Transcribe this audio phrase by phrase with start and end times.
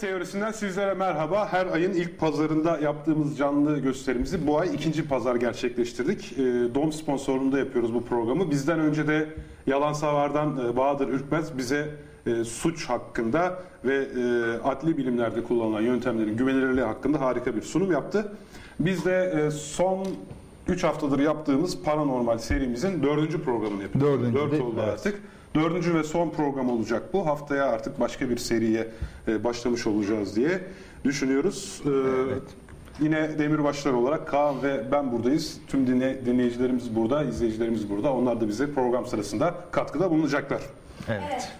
[0.00, 1.48] Teorisinden sizlere merhaba.
[1.52, 6.32] Her ayın ilk pazarında yaptığımız canlı gösterimizi bu ay ikinci pazar gerçekleştirdik.
[6.32, 6.38] Ee,
[6.74, 8.50] Dom sponsorluğunda yapıyoruz bu programı.
[8.50, 9.28] Bizden önce de
[9.66, 11.88] Yalan Savar'dan e, Bahadır Ürkmez bize
[12.26, 14.22] e, suç hakkında ve e,
[14.68, 18.32] adli bilimlerde kullanılan yöntemlerin güvenilirliği hakkında harika bir sunum yaptı.
[18.80, 20.06] Biz de e, son
[20.68, 24.20] 3 haftadır yaptığımız paranormal serimizin dördüncü programını yapıyoruz.
[24.20, 24.88] Dördüncü Dört de- oldu evet.
[24.92, 25.22] artık.
[25.54, 27.26] Dördüncü ve son program olacak bu.
[27.26, 28.88] Haftaya artık başka bir seriye
[29.28, 30.60] e, başlamış olacağız diye
[31.04, 31.82] düşünüyoruz.
[31.86, 31.90] Ee,
[33.00, 35.58] Yine Demirbaşlar olarak Kaan ve ben buradayız.
[35.68, 38.12] Tüm dinle, dinleyicilerimiz burada, izleyicilerimiz burada.
[38.14, 40.62] Onlar da bize program sırasında katkıda bulunacaklar.
[41.08, 41.52] Evet.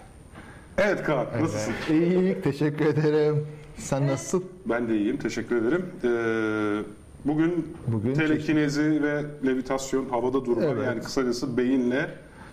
[0.79, 1.75] Evet Kaan, nasılsın?
[1.91, 3.47] İyi, teşekkür ederim.
[3.77, 4.45] Sen nasılsın?
[4.67, 5.87] Ben de iyiyim, teşekkür ederim.
[6.05, 6.83] Ee,
[7.25, 10.87] bugün, Bugün telekinezi ve levitasyon, havada durma Evet.
[10.87, 12.11] yani kısacası beyinle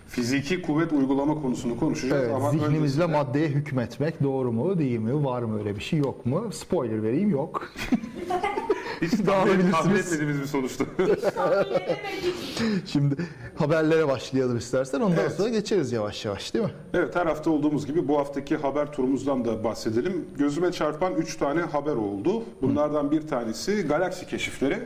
[0.08, 2.24] fiziki kuvvet uygulama konusunu konuşacağız.
[2.24, 6.00] Evet, ama zihnimizle öncesinde- maddeye hükmetmek doğru mu, değil mi, var mı öyle bir şey,
[6.00, 6.50] yok mu?
[6.54, 7.70] Spoiler vereyim, yok.
[9.02, 10.86] Hiç tahmin, tahmin etmediğimiz bir sonuçtu.
[12.86, 13.16] Şimdi
[13.56, 15.32] haberlere başlayalım istersen, ondan Evet.
[15.32, 16.72] sonra geçeriz yavaş yavaş değil mi?
[16.94, 20.26] evet her hafta olduğumuz gibi bu haftaki haber turumuzdan da bahsedelim.
[20.38, 22.44] Gözüme çarpan 3 tane haber oldu.
[22.62, 24.80] Bunlardan bir tanesi galaksi keşifleri.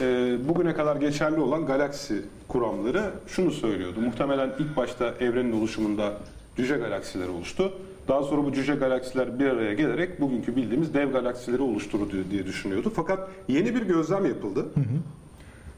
[0.00, 4.00] Ee, bugüne kadar geçerli olan galaksi kuramları şunu söylüyordu.
[4.00, 6.12] Muhtemelen ilk başta evrenin oluşumunda
[6.56, 7.72] cüce galaksiler oluştu.
[8.08, 12.92] Daha sonra bu cüce galaksiler bir araya gelerek bugünkü bildiğimiz dev galaksileri oluşturdu diye düşünüyordu.
[12.96, 14.66] Fakat yeni bir gözlem yapıldı.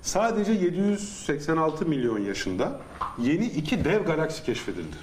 [0.02, 2.80] Sadece 786 milyon yaşında
[3.18, 4.96] yeni iki dev galaksi keşfedildi.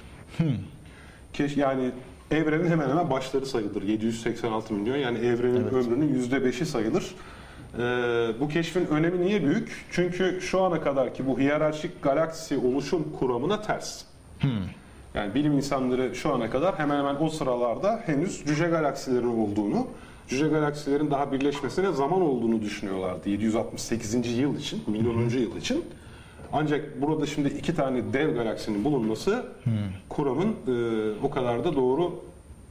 [1.32, 1.90] Keş, yani
[2.30, 3.82] evrenin hemen hemen başları sayılır.
[3.82, 7.14] 786 milyon yani evrenin ömrünün %5'i sayılır.
[7.78, 9.86] Ee, bu keşfin önemi niye büyük?
[9.90, 14.02] Çünkü şu ana kadarki bu hiyerarşik galaksi oluşum kuramına ters.
[15.14, 19.86] Yani bilim insanları şu ana kadar hemen hemen o sıralarda henüz cüce galaksilerin olduğunu,
[20.28, 24.38] cüce galaksilerin daha birleşmesine zaman olduğunu düşünüyorlardı 768.
[24.38, 25.84] yıl için, milyonuncu yıl için.
[26.52, 29.46] Ancak burada şimdi iki tane dev galaksinin bulunması
[30.08, 32.20] kuramın e, o kadar da doğru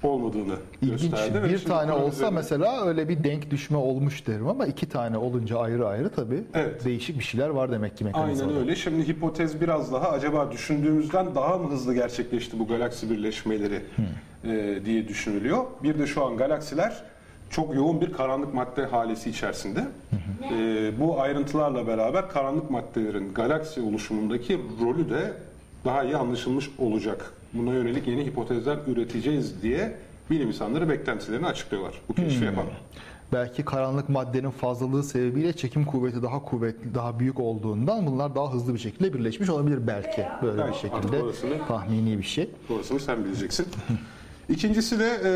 [0.03, 1.01] olmadığını İlginç.
[1.01, 1.43] gösterdi.
[1.43, 5.17] Bir şimdi tane olsa üzerine- mesela öyle bir denk düşme olmuş derim ama iki tane
[5.17, 6.85] olunca ayrı ayrı tabii Evet.
[6.85, 8.49] değişik bir şeyler var demek ki mekanizmada.
[8.49, 8.75] Aynen öyle.
[8.75, 13.81] Şimdi hipotez biraz daha acaba düşündüğümüzden daha mı hızlı gerçekleşti bu galaksi birleşmeleri
[14.43, 15.65] e, diye düşünülüyor.
[15.83, 17.03] Bir de şu an galaksiler
[17.49, 19.83] çok yoğun bir karanlık madde halesi içerisinde.
[20.51, 25.33] E, bu ayrıntılarla beraber karanlık maddelerin galaksi oluşumundaki rolü de
[25.85, 27.33] daha iyi anlaşılmış olacak.
[27.55, 29.95] Buna yönelik yeni hipotezler üreteceğiz diye
[30.29, 32.65] bilim insanları beklentilerini açıklıyorlar bu keşfi yapan.
[33.33, 38.73] Belki karanlık maddenin fazlalığı sebebiyle çekim kuvveti daha kuvvetli, daha büyük olduğundan bunlar daha hızlı
[38.73, 40.23] bir şekilde birleşmiş olabilir belki.
[40.41, 42.49] Böyle Evet, bir şekilde orasını- tahmini bir şey.
[42.69, 43.65] Orasını sen bileceksin.
[44.49, 45.31] İkincisi de e,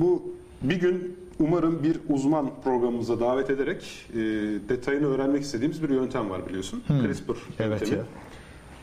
[0.00, 4.16] bu bir gün umarım bir uzman programımıza davet ederek e,
[4.68, 6.82] detayını öğrenmek istediğimiz bir yöntem var biliyorsun.
[6.88, 8.02] CRISPR Evet yöntemi.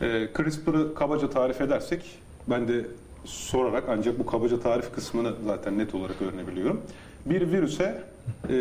[0.00, 2.04] E, CRISPR'ı kabaca tarif edersek
[2.50, 2.86] ben de
[3.24, 6.80] sorarak ancak bu kabaca tarif kısmını zaten net olarak öğrenebiliyorum.
[7.26, 8.02] Bir virüse
[8.44, 8.52] e,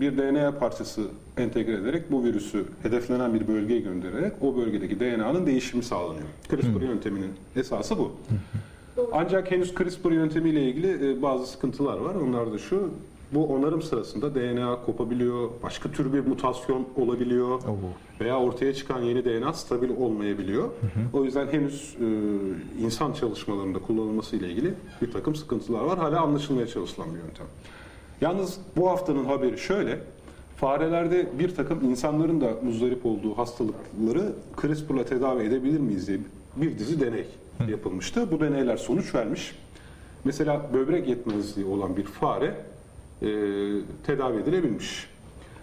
[0.00, 1.02] bir DNA parçası
[1.36, 6.26] entegre ederek bu virüsü hedeflenen bir bölgeye göndererek o bölgedeki DNA'nın değişimi sağlanıyor.
[6.50, 8.12] CRISPR yönteminin esası bu.
[9.12, 12.14] Ancak henüz CRISPR yöntemiyle ilgili e, bazı sıkıntılar var.
[12.14, 12.90] Onlar da şu,
[13.32, 17.76] bu onarım sırasında DNA kopabiliyor, başka tür bir mutasyon olabiliyor Oo.
[18.20, 20.68] Veya ortaya çıkan yeni DNA stabil olmayabiliyor.
[21.12, 22.06] O yüzden henüz e,
[22.84, 25.98] insan çalışmalarında kullanılması ile ilgili bir takım sıkıntılar var.
[25.98, 27.46] Hala anlaşılmaya çalışılan bir yöntem.
[28.20, 29.98] Yalnız bu haftanın haberi şöyle,
[30.56, 36.18] farelerde bir takım insanların da muzdarip olduğu hastalıkları CRISPR'la tedavi edebilir miyiz diye
[36.56, 37.26] bir dizi deney
[37.68, 38.30] yapılmıştı.
[38.30, 39.54] Bu deneyler sonuç vermiş.
[40.24, 42.54] Mesela böbrek yetmezliği olan bir fare
[43.22, 43.28] e,
[44.06, 45.06] tedavi edilebilmiş.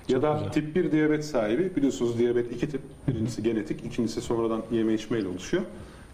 [0.07, 2.81] Ya da tip 1 diyabet sahibi, biliyorsunuz diyabet iki tip.
[3.07, 5.63] Birincisi genetik, ikincisi sonradan yeme içmeyle oluşuyor.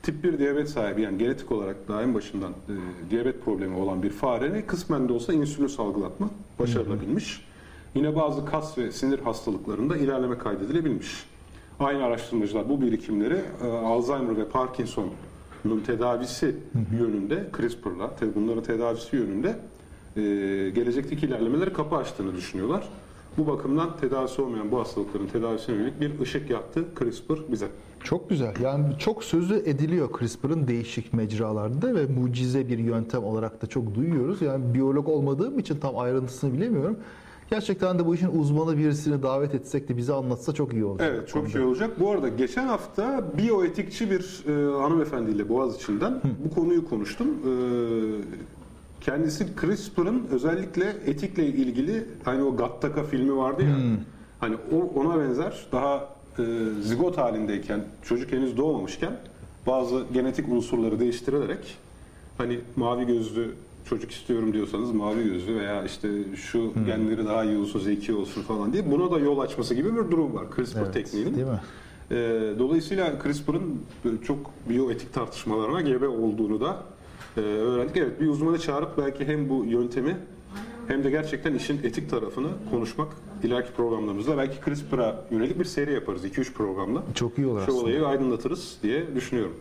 [0.04, 2.74] Tip 1 diyabet sahibi yani genetik olarak daha en başından e,
[3.10, 7.46] diyabet problemi olan bir fare kısmen de olsa insülin salgılatma başarılabilmiş.
[7.96, 11.26] Yine bazı kas ve sinir hastalıklarında ilerleme kaydedilebilmiş.
[11.80, 16.56] Aynı araştırmacılar bu birikimleri e, Alzheimer ve Parkinson'un tedavisi
[17.00, 19.60] yönünde CRISPR'la, bunların tedavisi yönünde
[20.16, 20.22] e,
[20.70, 22.84] gelecekteki ilerlemeleri kapı açtığını düşünüyorlar.
[23.38, 27.68] Bu bakımdan tedavisi olmayan bu hastalıkların tedavisine yönelik bir ışık yaktı CRISPR bize.
[28.04, 28.54] Çok güzel.
[28.64, 34.42] Yani çok sözü ediliyor CRISPR'ın değişik mecralarda ve mucize bir yöntem olarak da çok duyuyoruz.
[34.42, 36.98] Yani biyolog olmadığım için tam ayrıntısını bilemiyorum.
[37.50, 41.12] Gerçekten de bu işin uzmanı birisini davet etsek de bize anlatsa çok iyi olacak.
[41.14, 42.00] Evet çok iyi olacak.
[42.00, 47.28] Bu arada geçen hafta biyoetikçi bir e, hanımefendiyle Boğaziçi'nden bu konuyu konuştum.
[47.28, 47.52] E,
[49.02, 53.76] kendisi CRISPR'ın özellikle etikle ilgili hani o Gattaca filmi vardı ya.
[54.40, 56.10] Hani o ona benzer daha
[56.40, 56.44] e,
[56.82, 59.14] zigot halindeyken çocuk henüz doğmamışken
[59.68, 61.78] bazı genetik unsurları değiştirilerek
[62.38, 63.52] hani mavi gözlü
[63.90, 68.74] çocuk istiyorum diyorsanız mavi gözlü veya işte şu genleri daha iyi olsun, zeki olsun falan
[68.74, 71.36] diye buna da yol açması gibi bir durum var CRISPR Evet, tekniğinin.
[71.36, 71.62] değil mi?
[72.12, 72.16] Ee,
[72.60, 73.82] dolayısıyla CRISPR'ın
[74.24, 76.84] çok biyoetik tartışmalarına gebe olduğunu da
[77.38, 77.98] e, öğrendik.
[77.98, 80.18] Evet bir uzmanı çağırıp belki hem bu yöntemi
[80.88, 83.08] hem de gerçekten işin etik tarafını konuşmak
[83.44, 87.04] ileriki programlarımızda belki CRISPR'a yönelik bir seri yaparız 2-3 programla.
[87.16, 87.80] Çok iyi olur Şu aslında.
[87.84, 89.56] olayı aydınlatırız diye düşünüyorum.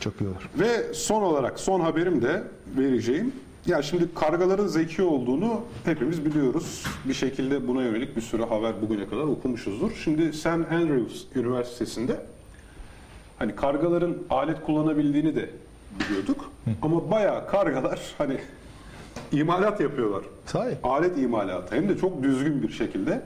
[0.00, 0.48] Çok iyi olur.
[0.58, 2.42] Ve son olarak son haberim de
[2.78, 3.32] vereceğim.
[3.66, 6.84] Ya şimdi kargaların zeki olduğunu hepimiz biliyoruz.
[7.04, 9.90] Bir şekilde buna yönelik bir sürü haber bugüne kadar okumuşuzdur.
[10.04, 10.46] Şimdi St.
[10.46, 12.20] Andrews Üniversitesi'nde
[13.38, 15.50] hani kargaların alet kullanabildiğini de
[16.00, 16.50] biliyorduk.
[16.82, 18.36] Ama bayağı kargalar hani
[19.32, 20.22] imalat yapıyorlar.
[20.46, 20.74] Sahi.
[20.82, 23.22] Alet imalatı hem de çok düzgün bir şekilde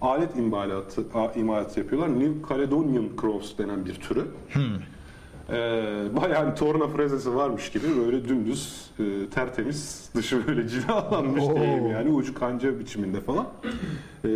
[0.00, 2.20] alet imalatı a- imalatı yapıyorlar.
[2.20, 4.24] New Caledonian Crows denen bir türü.
[5.50, 5.54] Ee,
[6.22, 9.02] bayağı bir torna frezesi varmış gibi böyle dümdüz e,
[9.34, 11.56] tertemiz dışı böyle cilalanmış Oo.
[11.56, 13.46] diyeyim yani ucu kanca biçiminde falan.
[14.24, 14.28] Ee,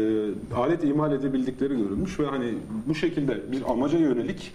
[0.56, 2.54] alet imal edebildikleri görülmüş ve hani
[2.86, 4.52] bu şekilde bir amaca yönelik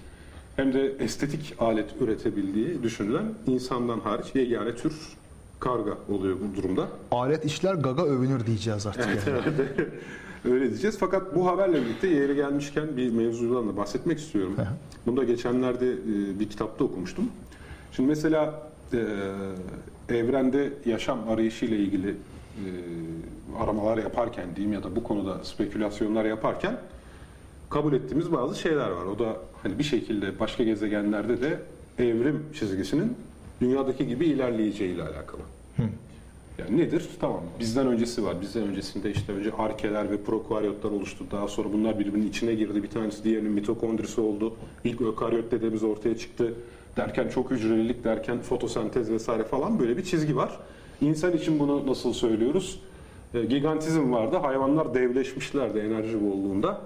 [0.55, 4.93] hem de estetik alet üretebildiği düşünülen insandan hariç yegane tür
[5.59, 6.87] karga oluyor bu durumda.
[7.11, 9.39] Alet işler gaga övünür diyeceğiz artık yani.
[10.45, 10.97] Öyle diyeceğiz.
[10.99, 14.55] Fakat bu haberle birlikte yeri gelmişken bir mevzudan da bahsetmek istiyorum.
[15.05, 17.29] Bunu da geçenlerde e, bir kitapta okumuştum.
[17.91, 18.61] Şimdi mesela
[18.93, 19.07] e,
[20.09, 22.15] evrende yaşam arayışı ile ilgili e,
[23.63, 26.77] aramalar yaparken diyeyim ya da bu konuda spekülasyonlar yaparken
[27.73, 29.05] kabul ettiğimiz bazı şeyler var.
[29.05, 31.59] O da hani bir şekilde başka gezegenlerde de
[31.99, 33.17] evrim çizgisinin
[33.61, 35.41] dünyadaki gibi ilerleyeceğiyle alakalı.
[36.59, 37.09] Yani nedir?
[37.21, 38.41] Tamam bizden öncesi var.
[38.41, 41.25] Bizden öncesinde işte önce arkeler ve prokaryotlar oluştu.
[41.31, 42.83] Daha sonra bunlar birbirinin içine girdi.
[42.83, 44.55] Bir tanesi diğerinin mitokondrisi oldu.
[44.83, 46.53] İlk ökaryot dediğimiz ortaya çıktı.
[46.97, 50.59] Derken çok hücrelilik derken fotosentez vesaire falan böyle bir çizgi var.
[51.01, 52.79] İnsan için bunu nasıl söylüyoruz?
[53.33, 54.37] E, gigantizm vardı.
[54.37, 56.81] Hayvanlar devleşmişlerdi enerji bolluğunda.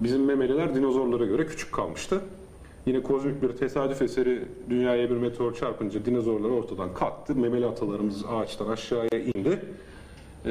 [0.00, 2.20] Bizim memeliler dinozorlara göre küçük kalmıştı.
[2.86, 7.34] Yine kozmik bir tesadüf eseri dünyaya bir meteor çarpınca dinozorlar ortadan kalktı.
[7.34, 9.62] Memeli atalarımız ağaçtan aşağıya indi.
[10.46, 10.50] Ee,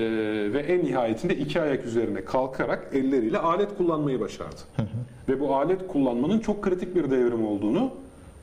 [0.53, 4.61] ve en nihayetinde iki ayak üzerine kalkarak elleriyle alet kullanmayı başardı.
[5.29, 7.91] ve bu alet kullanmanın çok kritik bir devrim olduğunu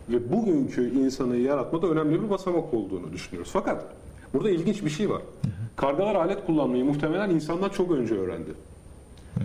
[0.08, 3.50] ve bugünkü insanı yaratmada önemli bir basamak olduğunu düşünüyoruz.
[3.52, 3.84] Fakat
[4.34, 5.22] burada ilginç bir şey var.
[5.76, 8.50] Kargalar alet kullanmayı muhtemelen insanlar çok önce öğrendi.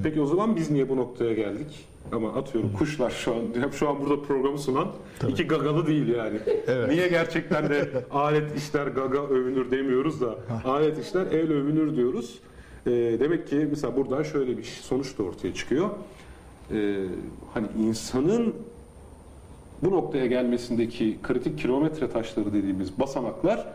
[0.03, 1.85] Peki o zaman biz niye bu noktaya geldik?
[2.11, 4.87] Ama atıyorum kuşlar şu an hep şu an burada programı sunan
[5.27, 6.37] iki gagalı değil yani.
[6.67, 6.89] Evet.
[6.89, 10.35] Niye gerçekten de alet işler gaga övünür demiyoruz da
[10.65, 12.39] alet işler el övünür diyoruz.
[12.87, 15.89] Ee, demek ki mesela buradan şöyle bir sonuç da ortaya çıkıyor.
[16.71, 17.05] Ee,
[17.53, 18.55] hani insanın
[19.83, 23.67] bu noktaya gelmesindeki kritik kilometre taşları dediğimiz basamaklar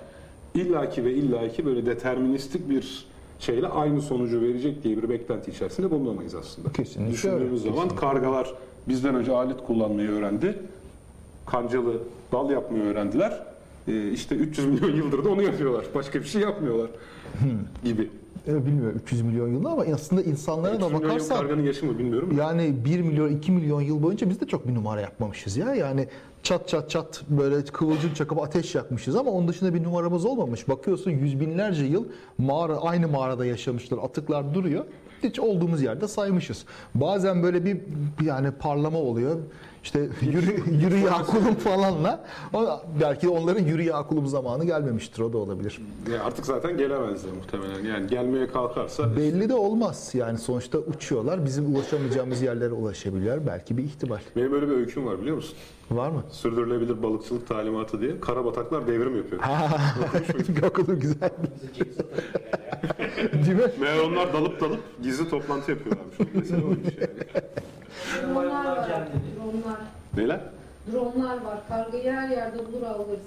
[0.54, 3.06] illaki ve illaki böyle deterministik bir
[3.38, 6.72] şeyle aynı sonucu verecek diye bir beklenti içerisinde bulunamayız aslında.
[6.72, 7.96] Kesinlikle Düşündüğümüz zaman kesinlikle.
[8.00, 8.54] kargalar
[8.88, 10.58] bizden önce alet kullanmayı öğrendi.
[11.46, 12.02] Kancalı
[12.32, 13.42] dal yapmayı öğrendiler.
[13.88, 15.84] Ee, işte 300 milyon yıldır da onu yapıyorlar.
[15.94, 16.90] Başka bir şey yapmıyorlar
[17.84, 18.10] gibi.
[18.48, 22.36] Evet, bilmiyorum 300 milyon yıl ama aslında insanlara 300 da bakarsan karganın yaşı mı bilmiyorum.
[22.38, 25.74] yani 1 milyon 2 milyon yıl boyunca biz de çok bir numara yapmamışız ya.
[25.74, 26.08] Yani
[26.42, 30.68] çat çat çat böyle kıvılcım çakıp ateş yakmışız ama onun dışında bir numaramız olmamış.
[30.68, 32.04] Bakıyorsun yüz binlerce yıl
[32.38, 33.98] mağara aynı mağarada yaşamışlar.
[33.98, 34.84] Atıklar duruyor.
[35.22, 36.64] Hiç olduğumuz yerde saymışız.
[36.94, 37.76] Bazen böyle bir
[38.24, 39.36] yani parlama oluyor.
[39.82, 42.24] İşte yürü, yürü Yakulum falanla.
[42.52, 45.22] O, belki de onların yürü Yakulum zamanı gelmemiştir.
[45.22, 45.80] O da olabilir.
[46.12, 47.84] Ya artık zaten gelemezler muhtemelen.
[47.94, 50.10] Yani gelmeye kalkarsa Belli de olmaz.
[50.14, 51.44] Yani sonuçta uçuyorlar.
[51.44, 53.46] Bizim ulaşamayacağımız yerlere ulaşabilirler.
[53.46, 54.18] Belki bir ihtimal.
[54.36, 55.56] benim öyle bir öyküm var biliyor musun?
[55.90, 56.22] Var mı?
[56.30, 59.42] Sürdürülebilir balıkçılık talimatı diye karabataklar devrim yapıyor.
[60.70, 61.30] Okulun güzel.
[63.32, 63.62] Değil mi?
[63.80, 66.16] Meğer onlar dalıp dalıp gizli toplantı yapıyorlarmış.
[66.34, 67.10] Mesela oymuş yani.
[68.22, 68.88] Dronlar var.
[69.36, 69.78] Dronlar.
[70.16, 70.40] Neler?
[70.92, 71.58] Dronlar var.
[71.68, 73.20] Kargayı her yerde bulur alırız.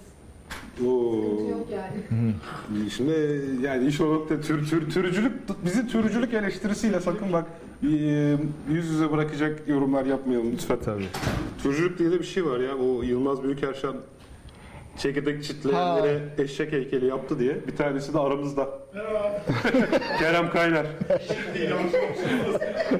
[0.86, 1.50] Oo.
[1.50, 2.34] Yok yani.
[2.90, 5.34] Şimdi yani iş o nokta tür, tür, türcülük
[5.66, 7.46] bizi türcülük eleştirisiyle sakın bak
[7.84, 7.88] e,
[8.70, 10.78] yüz yüze bırakacak yorumlar yapmayalım lütfen.
[10.86, 11.08] Tabii.
[11.64, 13.94] Türcülük diye de bir şey var ya o Yılmaz Büyükerşen
[14.98, 18.70] çekirdek çitleyenlere eşek heykeli yaptı diye bir tanesi de aramızda.
[20.20, 20.86] Kerem Kaynar.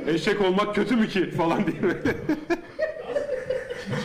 [0.08, 1.82] eşek olmak kötü mü ki falan diye.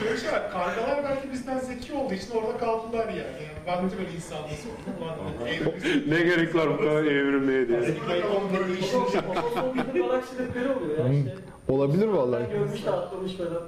[0.00, 0.52] Şöyle şey var.
[0.52, 3.48] Kargalar belki hepimizden zeki olduğu için orada kaldılar yani.
[3.68, 4.88] Baktı böyle insan nasıl oldu.
[5.00, 7.80] Ulan evrimiz- Ne gerek var bu kadar evrimliğe diye.
[11.68, 12.44] Olabilir vallahi.
[12.52, 13.62] Görmüş de atlamış falan.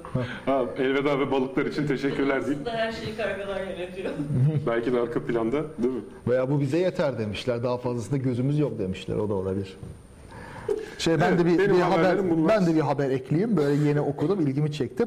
[0.45, 4.09] Ha, elveda ve balıklar için teşekkürler deyip Aslında her şeyi kargalar yönetiyor.
[4.67, 6.01] belki de arka planda değil mi?
[6.27, 7.63] Veya bu bize yeter demişler.
[7.63, 9.15] Daha fazlasında gözümüz yok demişler.
[9.15, 9.77] O da olabilir.
[10.97, 12.55] Şey ben Evet, de bir, bir haber bunlar.
[12.57, 13.57] ben de bir haber ekleyeyim.
[13.57, 15.05] Böyle yeni okudum, ilgimi çekti.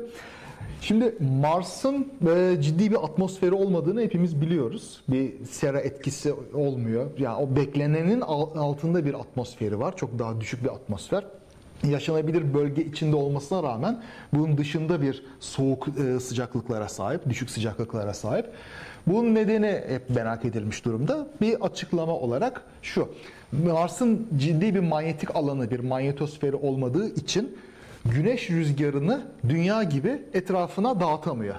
[0.87, 5.03] Şimdi Mars'ın e, ciddi bir atmosferi olmadığını hepimiz biliyoruz.
[5.09, 7.11] Bir sera etkisi olmuyor.
[7.19, 9.97] Yani o beklenenin al- altında bir atmosferi var.
[9.97, 11.25] Çok daha düşük bir atmosfer.
[11.85, 14.03] Yaşanabilir bölge içinde olmasına rağmen
[14.35, 18.47] bunun dışında bir soğuk e, sıcaklıklara sahip, düşük sıcaklıklara sahip.
[19.07, 21.27] Bunun nedeni hep merak edilmiş durumda.
[21.41, 23.09] Bir açıklama olarak şu.
[23.53, 27.57] Mars'ın ciddi bir manyetik alanı, bir manyetosferi olmadığı için
[28.05, 31.57] güneş rüzgarını dünya gibi etrafına dağıtamıyor.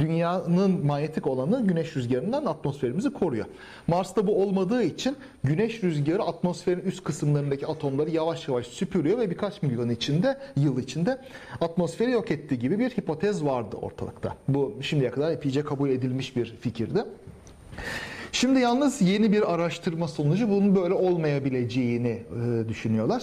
[0.00, 3.46] Dünyanın manyetik olanı güneş rüzgarından atmosferimizi koruyor.
[3.86, 9.62] Mars'ta bu olmadığı için güneş rüzgarı atmosferin üst kısımlarındaki atomları yavaş yavaş süpürüyor ve birkaç
[9.62, 11.18] milyon içinde, yıl içinde
[11.60, 14.36] atmosferi yok ettiği gibi bir hipotez vardı ortalıkta.
[14.48, 17.04] Bu şimdiye kadar epeyce kabul edilmiş bir fikirdi.
[18.32, 23.22] Şimdi yalnız yeni bir araştırma sonucu bunun böyle olmayabileceğini e, düşünüyorlar.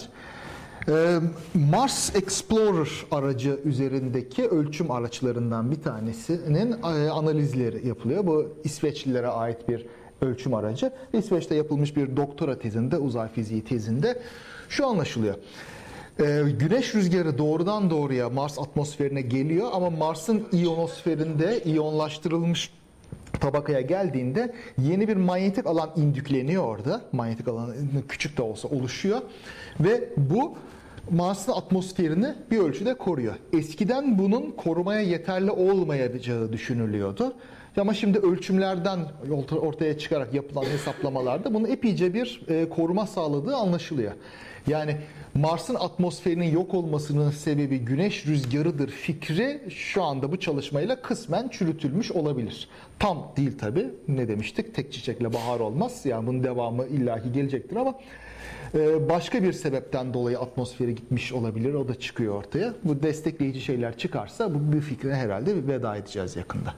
[0.90, 1.20] E,
[1.54, 8.28] Mars Explorer aracı üzerindeki ölçüm araçlarından bir tanesinin e, analizleri yapılıyor.
[8.28, 9.86] Bu İsveçlilere ait bir
[10.22, 10.92] ölçüm aracı.
[11.14, 14.22] İsveç'te yapılmış bir doktora tezinde, uzay fiziği tezinde
[14.70, 15.36] şu anlaşılıyor.
[16.20, 22.72] Ee, güneş rüzgarı doğrudan doğruya Mars atmosferine geliyor ama Mars'ın iyonosferinde iyonlaştırılmış
[23.40, 27.02] tabakaya geldiğinde yeni bir manyetik alan indükleniyor orada.
[27.12, 27.74] Manyetik alan
[28.10, 29.22] küçük de olsa oluşuyor
[29.80, 30.58] ve bu
[31.10, 33.36] Mars'ın atmosferini bir ölçüde koruyor.
[33.54, 37.34] Eskiden bunun korumaya yeterli olmayacağı düşünülüyordu.
[37.78, 39.00] Ama şimdi ölçümlerden
[39.62, 44.12] ortaya çıkarak yapılan hesaplamalarda bunun epeyce bir e, koruma sağladığı anlaşılıyor.
[44.68, 44.98] Yani
[45.34, 52.70] Mars'ın atmosferinin yok olmasının sebebi güneş rüzgarıdır fikri şu anda bu çalışmayla kısmen çürütülmüş olabilir.
[53.00, 53.90] Tam değil tabi.
[54.08, 54.76] Ne demiştik?
[54.76, 56.02] Tek çiçekle bahar olmaz.
[56.06, 57.94] Yani bunun devamı illaki gelecektir ama
[58.76, 61.74] e, başka bir sebepten dolayı atmosferi gitmiş olabilir.
[61.74, 62.74] O da çıkıyor ortaya.
[62.84, 66.74] Bu destekleyici şeyler çıkarsa bu bir fikrine herhalde bir veda edeceğiz yakında.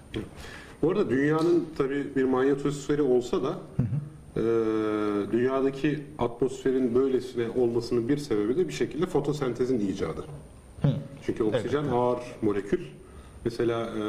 [0.82, 3.58] Bu arada dünyanın tabii bir manyetosferi olsa da
[4.38, 4.42] e,
[5.32, 10.26] dünyadaki atmosferin böylesine olmasının bir sebebi de bir şekilde fotosentezin icadı.
[11.26, 12.80] Çünkü oksijen ağır molekül.
[13.46, 14.02] Mesela e,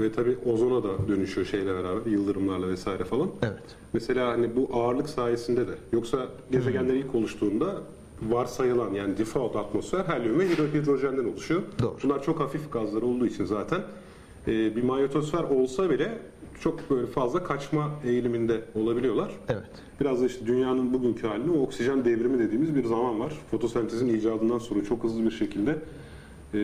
[0.00, 3.28] ve tabii ozona da dönüşüyor şeyle beraber yıldırımlarla vesaire falan.
[3.42, 3.62] Evet.
[3.92, 7.74] Mesela hani bu ağırlık sayesinde de yoksa gezegenler ilk oluştuğunda
[8.22, 11.62] varsayılan yani default atmosfer helyum ve hidro- hidrojenden oluşuyor.
[11.82, 11.96] Doğru.
[12.02, 13.80] Bunlar çok hafif gazlar olduğu için zaten
[14.48, 16.18] e, bir manyetosfer olsa bile
[16.60, 19.30] çok böyle fazla kaçma eğiliminde olabiliyorlar.
[19.48, 19.62] Evet.
[20.00, 23.32] Biraz da işte dünyanın bugünkü halini o oksijen devrimi dediğimiz bir zaman var.
[23.50, 25.78] Fotosentezin icadından sonra çok hızlı bir şekilde
[26.54, 26.58] e,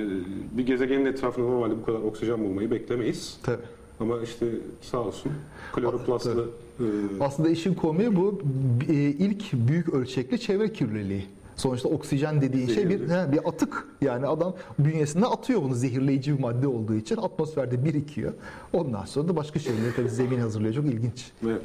[0.53, 3.39] bir gezegenin etrafında normalde bu kadar oksijen bulmayı beklemeyiz.
[3.43, 3.63] Tabii.
[4.01, 4.47] Ama işte
[4.81, 5.33] sağ olsun
[5.73, 6.49] kloroplastlı
[6.81, 6.85] e,
[7.21, 8.41] Aslında işin komiği bu
[8.89, 11.25] e, ilk büyük ölçekli çevre kirliliği.
[11.57, 13.87] Sonuçta oksijen dediğin şey bir he, bir atık.
[14.01, 18.33] Yani adam bünyesinde atıyor bunu zehirleyici bir madde olduğu için atmosferde birikiyor.
[18.73, 20.75] Ondan sonra da başka şeyleri tabii zemin hazırlıyor.
[20.75, 21.31] Çok ilginç.
[21.47, 21.63] Evet.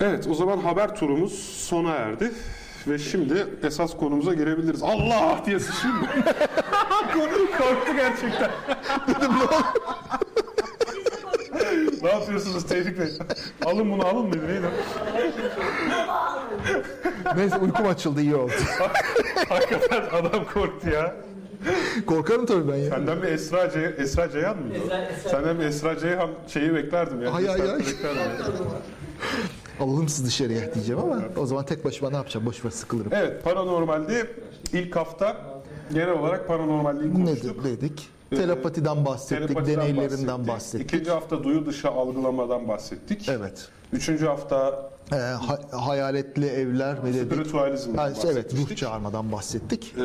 [0.00, 1.32] Evet, o zaman haber turumuz
[1.68, 2.32] sona erdi.
[2.88, 4.82] Ve şimdi esas konumuza gelebiliriz.
[4.82, 6.06] Allah diye sıçayım mı?
[7.58, 8.50] Korktu gerçekten.
[9.08, 9.64] Dedim ne oldu?
[12.02, 13.08] Ne yapıyorsunuz Tevfik Bey?
[13.66, 14.66] Alın bunu alın mıydı neydi?
[17.36, 18.52] Neyse uykum açıldı iyi oldu.
[19.48, 21.16] Hakikaten adam korktu ya.
[22.06, 22.90] Korkarım tabii ben ya.
[22.90, 24.78] Senden bir Esra, Ce Esra Ceyhan mıydı?
[24.84, 24.88] o?
[24.88, 27.34] Esra- Esra- Senden bir Esra Ceyhan şeyi beklerdim ya.
[27.34, 27.92] Hay hay Cesaret hay.
[27.94, 28.22] beklerdim.
[29.80, 32.46] Alalım siz dışarıya diyeceğim ama o zaman tek başıma ne yapacağım?
[32.46, 33.12] Boş ver sıkılırım.
[33.14, 34.26] Evet, paranormalde
[34.72, 35.36] ilk hafta
[35.94, 37.64] genel olarak paranormalliği konuştuk.
[37.64, 38.08] Nedir dedik?
[38.36, 40.92] Telepatiden bahsettik, Telepatiden deneylerinden bahsettik.
[40.94, 43.28] İkinci hafta duyu dışı algılamadan bahsettik.
[43.28, 43.68] Evet.
[43.92, 47.32] Üçüncü hafta Ee, ha- hayaletli evler ve dedik.
[47.32, 49.94] spiritüalizmden Ha, evet, ruh çağırmadan bahsettik.
[49.96, 50.00] Ee,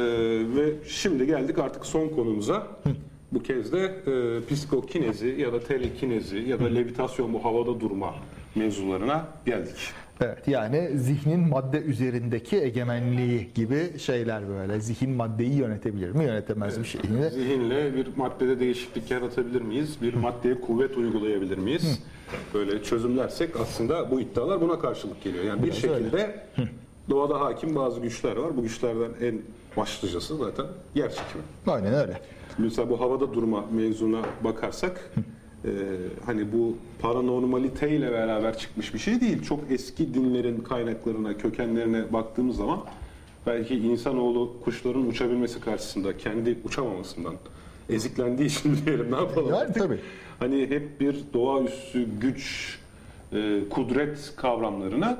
[0.56, 2.68] ve şimdi geldik artık son konumuza.
[3.32, 8.14] Bu kez de e, psikokinezi ya da telekinezi ya da levitasyon bu havada durma
[8.56, 9.76] mevzularına geldik.
[10.22, 14.80] Evet yani zihnin madde üzerindeki egemenliği gibi şeyler böyle.
[14.80, 16.24] Zihin maddeyi yönetebilir mi?
[16.24, 17.02] Yönetemez bir şey.
[17.12, 19.98] Yine Zihinle bir maddede değişiklik yaratabilir miyiz?
[20.02, 22.00] Bir maddeye kuvvet uygulayabilir miyiz?
[22.54, 25.44] Böyle çözümlersek aslında bu iddialar buna karşılık geliyor.
[25.44, 26.46] Yani bir Biraz şekilde
[27.10, 28.58] doğada hakim bazı güçler var.
[28.58, 29.42] Bu güçlerden en
[29.78, 31.44] başlıcası zaten yer çekimi.
[31.68, 32.22] Aynen öyle.
[32.58, 35.12] Mesela bu havada durma mevzuna bakarsak
[35.66, 35.70] e,
[36.26, 39.44] hani bu paranormalite ile beraber çıkmış bir şey değil.
[39.44, 42.80] Çok eski dinlerin kaynaklarına, kökenlerine baktığımız zaman
[43.48, 47.36] belki insanoğlu kuşların uçabilmesi karşısında kendi uçamamasından
[47.90, 49.76] eziklendiği için diyelim ne yapalım Yani artık?
[49.76, 50.00] tabii.
[50.40, 52.78] Hani hep bir doğaüstü güç,
[53.34, 55.18] e, kudret kavramlarına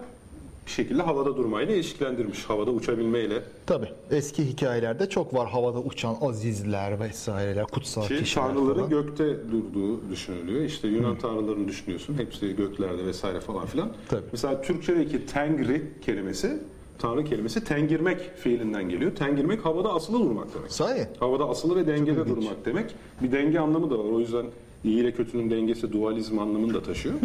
[0.68, 2.44] bir şekilde havada durmayla ilişkilendirmiş.
[2.46, 3.44] Havada uçabilmeyle.
[3.66, 3.88] Tabii.
[4.12, 8.90] Eski hikayelerde çok var havada uçan azizler vesaireler, kutsal Ki kişiler tanrıların falan.
[8.90, 10.62] gökte durduğu düşünülüyor.
[10.62, 12.14] İşte Yunan tanrılarını düşünüyorsun.
[12.18, 13.92] Hepsi göklerde vesaire falan filan.
[14.10, 14.26] Tabii.
[14.32, 16.60] Mesela Türkçedeki tengri kelimesi,
[17.00, 19.16] tanrı kelimesi tengirmek fiilinden geliyor.
[19.16, 20.72] Tengirmek havada asılı durmak demek.
[20.72, 21.08] Sahi.
[21.20, 22.96] Havada asılı ve dengede durmak demek.
[23.22, 24.04] Bir denge anlamı da var.
[24.04, 24.46] O yüzden
[24.84, 27.16] iyi ile kötünün dengesi dualizm anlamını da taşıyor.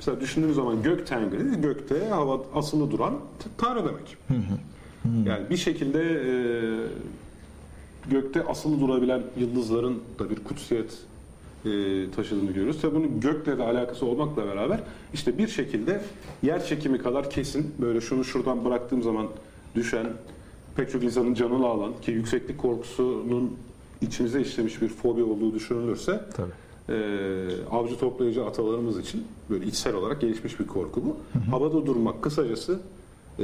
[0.00, 3.14] Mesela düşündüğünüz zaman gök tengri, gökte hava asılı duran
[3.58, 4.16] tanrı demek.
[5.26, 6.32] Yani bir şekilde e,
[8.10, 10.98] gökte asılı durabilen yıldızların da bir kutsiyet
[11.64, 11.70] e,
[12.10, 12.80] taşıdığını görüyoruz.
[12.80, 14.80] Tabii bunun gökle de alakası olmakla beraber
[15.14, 16.00] işte bir şekilde
[16.42, 19.26] yer çekimi kadar kesin böyle şunu şuradan bıraktığım zaman
[19.74, 20.06] düşen
[20.76, 23.56] pek çok insanın canını alan ki yükseklik korkusunun
[24.00, 26.50] içimize işlemiş bir fobi olduğu düşünülürse Tabii.
[26.88, 26.94] E,
[27.70, 31.16] avcı toplayıcı atalarımız için böyle içsel olarak gelişmiş bir korku bu.
[31.50, 32.80] Havada durmak kısacası
[33.38, 33.42] e,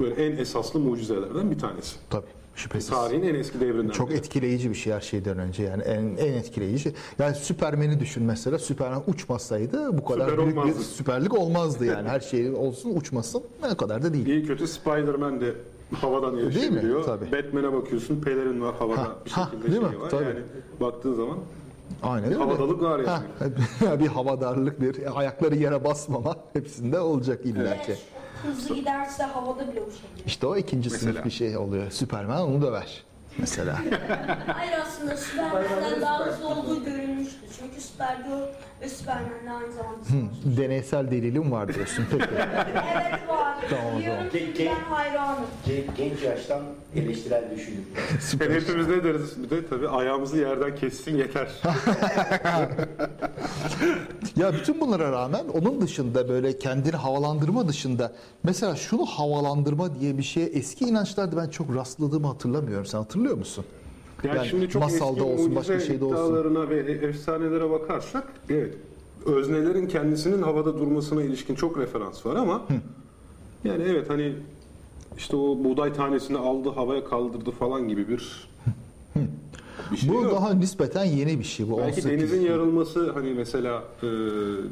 [0.00, 1.96] böyle en esaslı mucizelerden bir tanesi.
[2.10, 2.26] Tabii.
[2.56, 2.90] Şüphesiz.
[2.90, 3.92] Tarihin en eski devrinden.
[3.92, 4.16] Çok biri.
[4.18, 6.92] etkileyici bir şey her şeyden önce yani en, en etkileyici.
[7.18, 10.82] Yani Süpermen'i düşün mesela Süpermen uçmasaydı bu kadar Süper büyük bir olmazdı.
[10.82, 14.26] süperlik olmazdı yani her şey olsun uçmasın ne kadar da değil.
[14.26, 15.54] İyi kötü Spider-Man de
[15.94, 16.34] havadan.
[17.06, 17.32] Tabii.
[17.32, 20.00] Batman'e bakıyorsun pelerin var havada Ha, bir ha, şekilde değil şey mi?
[20.00, 20.10] var.
[20.10, 20.24] Tabii.
[20.24, 20.40] Yani
[20.80, 21.38] baktığın zaman
[22.02, 22.44] Aynen Bir öyle.
[22.44, 23.08] havadalık var yani.
[23.08, 23.22] Ha,
[24.00, 27.86] bir havadarlık, bir ayakları yere basmama hepsinde olacak illaki.
[27.86, 28.00] Güneş
[28.42, 30.26] hızlı giderse havada bile uçabilir.
[30.26, 31.12] İşte o ikinci Mesela.
[31.12, 31.90] sınıf bir şey oluyor.
[31.90, 33.02] Süperman onu döver.
[33.38, 33.78] Mesela.
[34.46, 36.84] Hayır aslında Superman'den daha hızlı olduğu
[37.26, 37.60] görülmüştü.
[37.60, 38.46] Çünkü Supergirl
[38.80, 40.56] ve Superman de aynı zamanda savaşıyor.
[40.56, 42.04] Deneysel delilim var diyorsun.
[42.10, 42.24] Peki.
[42.34, 43.56] Evet var.
[43.70, 44.46] Tamam, o Biliyorum zaman.
[44.46, 45.44] çünkü ben hayranım.
[45.66, 46.62] Gen- genç yaştan
[46.96, 47.82] eleştirel düşünür.
[48.40, 51.48] yani hepimiz ne deriz bir de tabii ayağımızı yerden kessin yeter.
[54.36, 58.12] Ya bütün bunlara rağmen onun dışında böyle kendini havalandırma dışında
[58.42, 62.86] mesela şunu havalandırma diye bir şeye eski inançlarda ben çok rastladığımı hatırlamıyorum.
[62.86, 63.64] Sen hatırlıyor musun?
[64.26, 66.70] Yani, Yani şimdi çok masalda olsun, başka şeyde olsun.
[66.70, 68.74] ve e- efsanelere bakarsak evet
[69.26, 72.62] öznelerin kendisinin havada durmasına ilişkin çok referans var ama
[73.64, 74.32] yani evet hani
[75.18, 78.48] işte o buğday tanesini aldı havaya kaldırdı falan gibi bir
[79.96, 80.32] şey Bu yok.
[80.32, 81.70] daha nispeten yeni bir şey.
[81.70, 84.08] Bu Belki 18 denizin yarılması hani mesela e,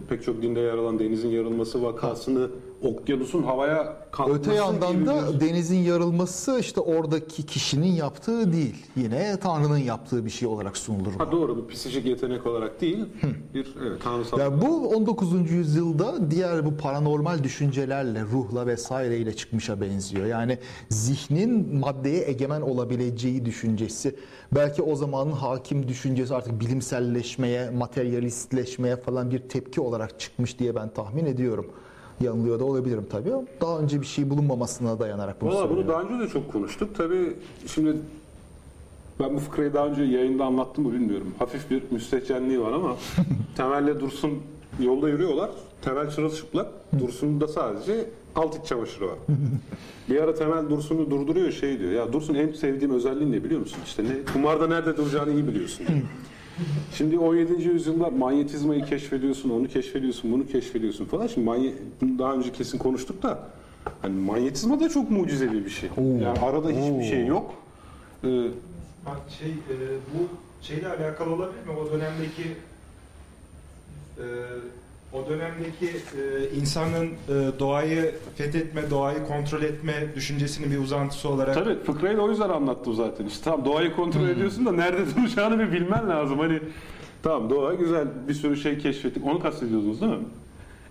[0.09, 2.49] pek çok dinde yer alan denizin yarılması vakasını
[2.85, 8.75] okyanusun havaya kalkması Öte yandan da bir- denizin yarılması işte oradaki kişinin yaptığı değil.
[8.97, 11.13] Yine Tanrı'nın yaptığı bir şey olarak sunulur.
[11.19, 11.21] bu.
[11.21, 13.05] ha doğru bir psikolojik yetenek olarak değil
[13.55, 15.51] bir evet tanrısal Yani bu 19.
[15.51, 20.27] yüzyılda diğer bu paranormal düşüncelerle, ruhla vesaireyle çıkmışa benziyor.
[20.27, 24.17] Yani zihnin maddeye egemen olabileceği düşüncesi.
[24.55, 30.89] Belki o zamanın hakim düşüncesi artık bilimselleşmeye, materyalistleşmeye falan bir tepki olarak çıkmış diye ben
[30.95, 31.67] tahmin ediyorum.
[32.21, 36.25] Yanılıyor da olabilirim tabii daha önce bir şey bulunmamasına dayanarak bunu Valla bunu daha önce
[36.25, 36.95] de çok konuştuk.
[36.97, 37.97] Tabii şimdi
[39.21, 41.35] ben bu fıkrayı daha önce yayında anlattım mı bilmiyorum.
[41.39, 42.97] Hafif bir müstehcenliği var ama
[43.57, 44.33] Temel'le Dursun
[44.81, 45.51] yolda yürüyorlar.
[45.83, 46.67] Temel çırılçıplak.
[47.01, 49.19] Dursun'un da sadece alt iç çamaşırı var.
[50.09, 51.91] bir ara Temel Dursun'u durduruyor şey diyor.
[51.93, 53.79] Ya Dursun en sevdiğim özelliğin ne biliyor musun?
[53.85, 54.33] İşte ne?
[54.33, 55.87] Kumarda nerede duracağını iyi biliyorsun.
[56.95, 57.63] Şimdi 17.
[57.69, 61.27] yüzyılda manyetizmayı keşfediyorsun, onu keşfediyorsun, bunu keşfediyorsun falan.
[61.27, 63.39] Şimdi manye, bunu daha önce kesin konuştuk da
[64.03, 65.91] hani manyetizma da çok mucizevi bir şey.
[65.97, 67.55] Yani arada hiçbir şey yok.
[68.25, 68.29] Ee,
[69.07, 69.77] Bak şey e,
[70.15, 70.29] bu
[70.63, 71.73] şeyle alakalı olabilir mi?
[71.83, 72.43] O dönemdeki
[74.19, 74.25] e,
[75.15, 81.79] o dönemdeki e, insanın e, doğayı fethetme, doğayı kontrol etme düşüncesinin bir uzantısı olarak tabii
[81.85, 83.27] fıkrayı da o yüzden anlattım zaten.
[83.27, 86.39] İşte tamam doğayı kontrol ediyorsun da nerede duracağını bir bilmen lazım.
[86.39, 86.61] Hani
[87.23, 89.27] tamam doğa güzel bir sürü şey keşfettik.
[89.27, 90.25] Onu kastediyordunuz değil mi?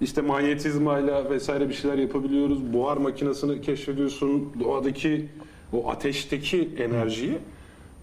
[0.01, 2.73] İşte manyetizmayla vesaire bir şeyler yapabiliyoruz.
[2.73, 4.53] Buhar makinesini keşfediyorsun.
[4.59, 5.29] Doğadaki
[5.73, 7.38] o ateşteki enerjiyi.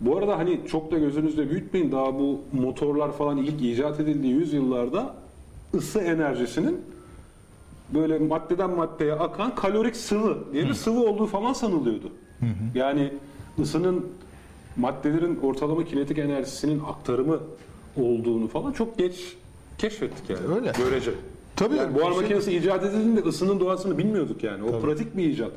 [0.01, 1.93] Bu arada hani çok da gözünüzde büyütmeyin.
[1.93, 5.15] Daha bu motorlar falan ilk icat edildiği yüzyıllarda
[5.75, 6.81] ısı enerjisinin
[7.95, 12.13] böyle maddeden maddeye akan kalorik sıvı diye bir sıvı olduğu falan sanılıyordu.
[12.75, 13.13] Yani
[13.59, 14.07] ısının
[14.77, 17.41] maddelerin ortalama kinetik enerjisinin aktarımı
[17.97, 19.37] olduğunu falan çok geç
[19.79, 20.55] keşfettik yani.
[20.55, 20.73] Öyle.
[20.79, 21.11] Görece.
[21.57, 21.77] Tabii.
[21.77, 24.65] Yani buhar şey- makinesi icat edildiğinde ısının doğasını bilmiyorduk yani.
[24.65, 25.53] O pratik bir icat.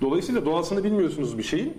[0.00, 1.72] Dolayısıyla doğasını bilmiyorsunuz bir şeyin.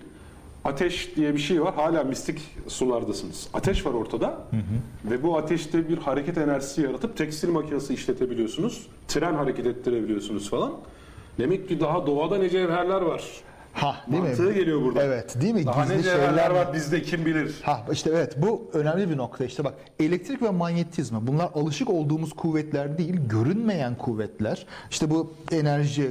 [0.64, 1.74] Ateş diye bir şey var.
[1.74, 3.48] Hala mistik sulardasınız.
[3.54, 4.38] Ateş var ortada.
[5.04, 8.86] Ve bu ateşte bir hareket enerjisi yaratıp tekstil makinesi işletebiliyorsunuz.
[9.08, 10.72] Tren hareket ettirebiliyorsunuz falan.
[11.38, 13.24] Demek ki daha doğada ne cevherler var.
[13.72, 14.54] Ha, değil Mantığı mi?
[14.54, 15.02] geliyor burada.
[15.02, 15.66] Evet, değil mi?
[15.66, 17.54] Daha Gizli şeyler var bizde kim bilir.
[17.62, 22.32] Ha işte evet bu önemli bir nokta işte bak elektrik ve manyetizma bunlar alışık olduğumuz
[22.32, 26.10] kuvvetler değil görünmeyen kuvvetler işte bu enerji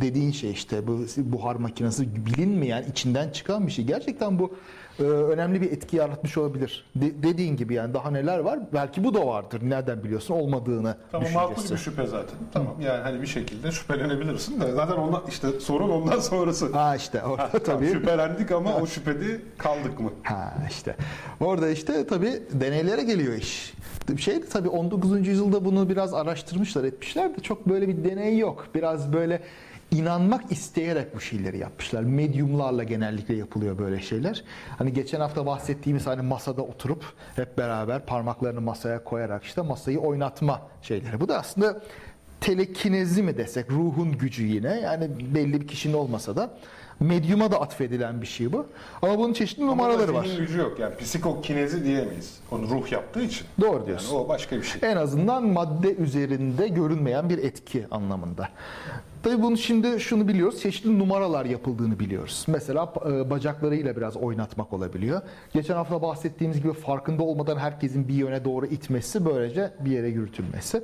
[0.00, 4.54] dediğin şey işte bu buhar makinesi bilinmeyen içinden çıkan bir şey gerçekten bu
[5.00, 9.14] e, önemli bir etki yaratmış olabilir De- dediğin gibi yani daha neler var belki bu
[9.14, 12.36] da vardır nereden biliyorsun olmadığını Tamam makul bir şüphe zaten.
[12.52, 16.72] Tamam yani hani bir şekilde şüphelenebilirsin de zaten ondan işte sorun ondan sonrası.
[16.72, 17.92] Ha işte orada Ha, tamam, tabii.
[17.92, 20.10] Şüphelendik ama o şüphede kaldık mı?
[20.22, 20.96] Ha işte.
[21.40, 23.74] Orada işte tabii deneylere geliyor iş.
[24.18, 25.28] Şey de tabii 19.
[25.28, 28.66] yüzyılda bunu biraz araştırmışlar, etmişler de çok böyle bir deney yok.
[28.74, 29.40] Biraz böyle
[29.90, 32.02] inanmak isteyerek bu şeyleri yapmışlar.
[32.02, 34.44] Medyumlarla genellikle yapılıyor böyle şeyler.
[34.78, 37.04] Hani geçen hafta bahsettiğimiz hani masada oturup
[37.36, 41.20] hep beraber parmaklarını masaya koyarak işte masayı oynatma şeyleri.
[41.20, 41.82] Bu da aslında
[42.40, 46.50] telekinezi mi desek ruhun gücü yine yani belli bir kişinin olmasa da
[47.00, 48.66] medyuma da atfedilen bir şey bu.
[49.02, 50.24] Ama bunun çeşitli numaraları Ama var.
[50.24, 52.38] zihin gücü yok yani psikokinezi diyemeyiz.
[52.50, 53.46] Onu ruh yaptığı için.
[53.60, 54.14] Doğru diyorsun.
[54.14, 54.90] Yani o başka bir şey.
[54.90, 58.48] En azından madde üzerinde görünmeyen bir etki anlamında.
[59.22, 60.60] Tabii bunu şimdi şunu biliyoruz.
[60.60, 62.44] Çeşitli numaralar yapıldığını biliyoruz.
[62.48, 65.22] Mesela e, bacaklarıyla biraz oynatmak olabiliyor.
[65.52, 70.82] Geçen hafta bahsettiğimiz gibi farkında olmadan herkesin bir yöne doğru itmesi böylece bir yere yürütülmesi.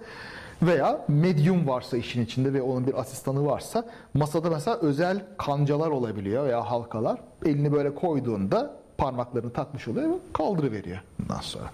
[0.63, 6.45] Veya medyum varsa işin içinde ve onun bir asistanı varsa masada mesela özel kancalar olabiliyor
[6.45, 7.21] veya halkalar.
[7.45, 11.71] Elini böyle koyduğunda parmaklarını takmış oluyor ve kaldırıveriyor bundan sonra.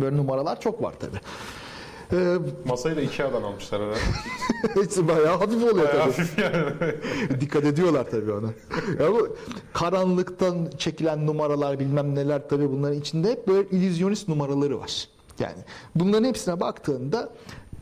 [0.00, 1.16] Böyle numaralar çok var tabi.
[2.12, 2.36] Ee,
[2.68, 5.08] Masayı da Ikea'dan almışlar herhalde.
[5.08, 6.00] bayağı hafif oluyor Bayağı tabii.
[6.00, 6.72] hafif yani.
[7.40, 8.46] Dikkat ediyorlar tabii ona.
[9.04, 9.36] Ya bu
[9.72, 15.08] karanlıktan çekilen numaralar bilmem neler tabii bunların içinde hep böyle illüzyonist numaraları var.
[15.38, 15.58] Yani
[15.94, 17.28] bunların hepsine baktığında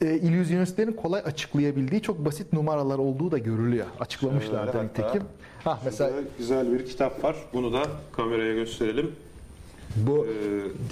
[0.02, 3.86] e, illüzyonistlerin kolay açıklayabildiği çok basit numaralar olduğu da görülüyor.
[4.00, 5.22] Açıklamışlar da Şöyle nitekim.
[5.64, 7.36] Ha mesela güzel bir kitap var.
[7.52, 9.12] Bunu da kameraya gösterelim.
[9.96, 10.26] bu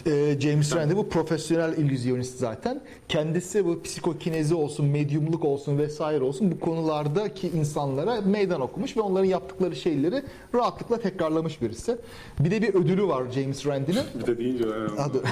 [0.07, 2.81] Ee, e, James Randi bu profesyonel illüzyonist zaten.
[3.09, 9.25] Kendisi bu psikokinezi olsun, medyumluk olsun vesaire olsun bu konulardaki insanlara meydan okumuş ve onların
[9.27, 10.23] yaptıkları şeyleri
[10.55, 11.97] rahatlıkla tekrarlamış birisi.
[12.41, 14.03] Bir de bir ödülü var James Randi'nin.
[14.21, 14.65] bir de deyince
[14.99, 15.23] Adı.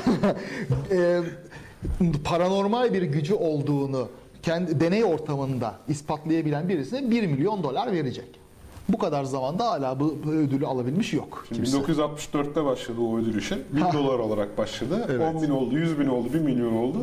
[2.24, 4.08] paranormal bir gücü olduğunu
[4.42, 8.40] kendi deney ortamında ispatlayabilen birisine 1 milyon dolar verecek.
[8.88, 11.44] Bu kadar zamanda hala bu, ödülü alabilmiş yok.
[11.48, 11.92] Şimdi kimse.
[11.92, 13.58] 1964'te başladı o ödül işi.
[13.72, 13.92] 1000 Ha.
[13.92, 15.06] dolar olarak başladı.
[15.10, 15.34] Evet.
[15.34, 16.98] 10 bin oldu, 100 bin oldu, 1 milyon oldu.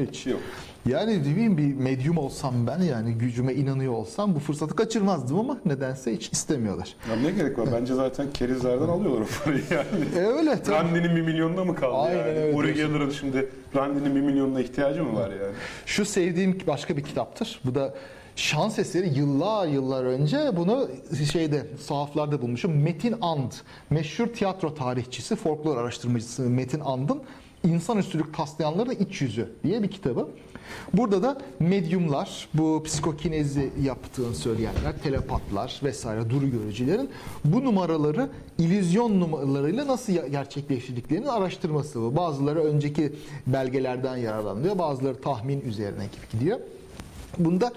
[0.00, 0.26] Hiç.
[0.26, 0.40] Yok.
[0.88, 6.12] Yani diyeyim bir medyum olsam ben yani gücüme inanıyor olsam bu fırsatı kaçırmazdım ama nedense
[6.12, 6.94] hiç istemiyorlar.
[7.10, 7.68] Ya ne gerek var?
[7.72, 10.04] Bence zaten kerizlerden alıyorlar o parayı yani.
[10.16, 10.76] E öyle tabii.
[10.76, 12.28] Randy'nin bir milyonuna mı kaldı Aynen yani?
[12.28, 12.74] öyle diyorsun.
[12.74, 15.54] Geller'ın şimdi Randy'nin bir milyonuna ihtiyacı mı var yani?
[15.86, 17.60] Şu sevdiğim başka bir kitaptır.
[17.64, 17.94] Bu da
[18.36, 20.88] şans eseri yıllar yıllar önce bunu
[21.32, 22.82] şeyde sahaflarda bulmuşum.
[22.82, 23.52] Metin And,
[23.90, 27.22] meşhur tiyatro tarihçisi, folklor araştırmacısı Metin And'ın
[27.64, 30.28] İnsanüstülük Taslayanların İç Yüzü diye bir kitabı.
[30.92, 37.10] Burada da medyumlar, bu psikokinezi yaptığını söyleyenler, telepatlar vesaire duru görücülerin
[37.44, 38.28] bu numaraları
[38.58, 42.16] illüzyon numaralarıyla nasıl gerçekleştirdiklerinin araştırması bu.
[42.16, 43.12] Bazıları önceki
[43.46, 46.58] belgelerden yararlanıyor, bazıları tahmin üzerine gidiyor.
[47.38, 47.72] Bunda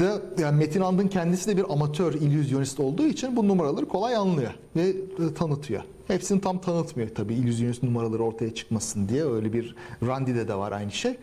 [0.00, 4.54] da yani Metin And'ın kendisi de bir amatör illüzyonist olduğu için bu numaraları kolay anlıyor
[4.76, 5.82] ve e, tanıtıyor.
[6.08, 9.74] Hepsini tam tanıtmıyor tabii illüzyonist numaraları ortaya çıkmasın diye öyle bir
[10.06, 11.16] Randy'de de var aynı şey.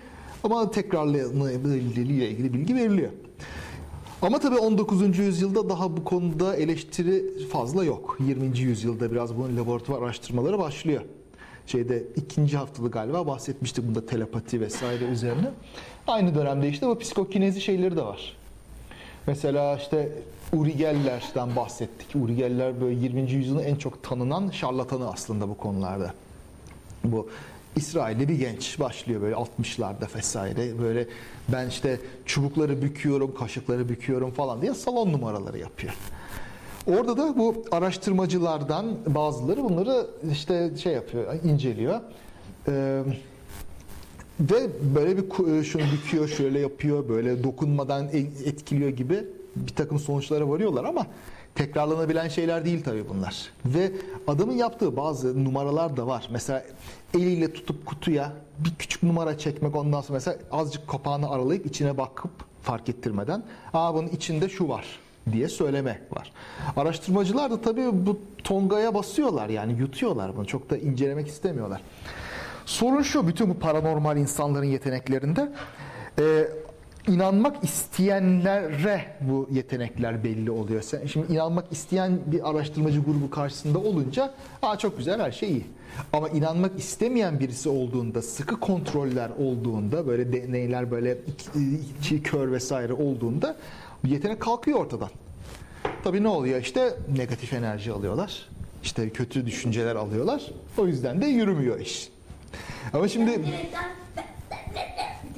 [0.43, 3.11] Ama tekrarlığıyla ilgili bilgi veriliyor.
[4.21, 5.17] Ama tabii 19.
[5.19, 8.17] yüzyılda daha bu konuda eleştiri fazla yok.
[8.19, 8.59] 20.
[8.59, 11.01] yüzyılda biraz bunun laboratuvar araştırmaları başlıyor.
[11.67, 15.51] Şeyde ikinci haftada galiba bahsetmiştik bunda telepati vesaire üzerine.
[16.07, 18.37] Aynı dönemde işte bu psikokinezi şeyleri de var.
[19.27, 20.11] Mesela işte
[20.53, 22.15] Uri Geller'den bahsettik.
[22.15, 23.31] Uri Geller böyle 20.
[23.31, 26.13] yüzyılın en çok tanınan şarlatanı aslında bu konularda.
[27.03, 27.29] Bu
[27.75, 31.07] İsrailli bir genç başlıyor böyle 60'larda vesaire böyle
[31.51, 35.93] ben işte çubukları büküyorum, kaşıkları büküyorum falan diye salon numaraları yapıyor.
[36.87, 41.99] Orada da bu araştırmacılardan bazıları bunları işte şey yapıyor, inceliyor.
[42.67, 43.03] Ee,
[44.39, 49.23] ve böyle bir ku- şunu büküyor, şöyle yapıyor, böyle dokunmadan e- etkiliyor gibi
[49.55, 51.07] bir takım sonuçlara varıyorlar ama
[51.55, 53.49] tekrarlanabilen şeyler değil tabii bunlar.
[53.65, 53.91] Ve
[54.27, 56.27] adamın yaptığı bazı numaralar da var.
[56.31, 56.63] Mesela
[57.13, 62.31] eliyle tutup kutuya bir küçük numara çekmek ondan sonra mesela azıcık kapağını aralayıp içine bakıp
[62.61, 64.85] fark ettirmeden aa bunun içinde şu var
[65.31, 66.31] diye söyleme var.
[66.77, 71.81] Araştırmacılar da tabii bu tongaya basıyorlar yani yutuyorlar bunu çok da incelemek istemiyorlar.
[72.65, 75.51] Sorun şu bütün bu paranormal insanların yeteneklerinde
[76.19, 76.47] e,
[77.07, 80.81] inanmak isteyenlere bu yetenekler belli oluyor.
[80.81, 85.65] Sen şimdi inanmak isteyen bir araştırmacı grubu karşısında olunca Aa, çok güzel her şey iyi.
[86.13, 91.17] Ama inanmak istemeyen birisi olduğunda, sıkı kontroller olduğunda, böyle deneyler böyle
[91.99, 93.55] içi kör vesaire olduğunda
[94.03, 95.09] bu yetenek kalkıyor ortadan.
[96.03, 98.49] Tabii ne oluyor işte negatif enerji alıyorlar.
[98.83, 100.43] İşte kötü düşünceler alıyorlar.
[100.77, 102.09] O yüzden de yürümüyor iş.
[102.93, 103.39] Ama şimdi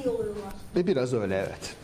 [0.10, 0.54] Oluyorlar.
[0.76, 1.76] ve biraz öyle evet.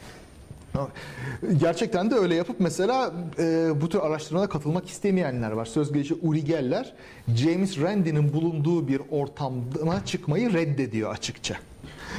[1.57, 5.65] Gerçekten de öyle yapıp mesela e, bu tür araştırmalara katılmak istemeyenler var.
[5.65, 6.93] Söz gelişi Uri Geller,
[7.35, 11.55] James Randi'nin bulunduğu bir ortama çıkmayı reddediyor açıkça.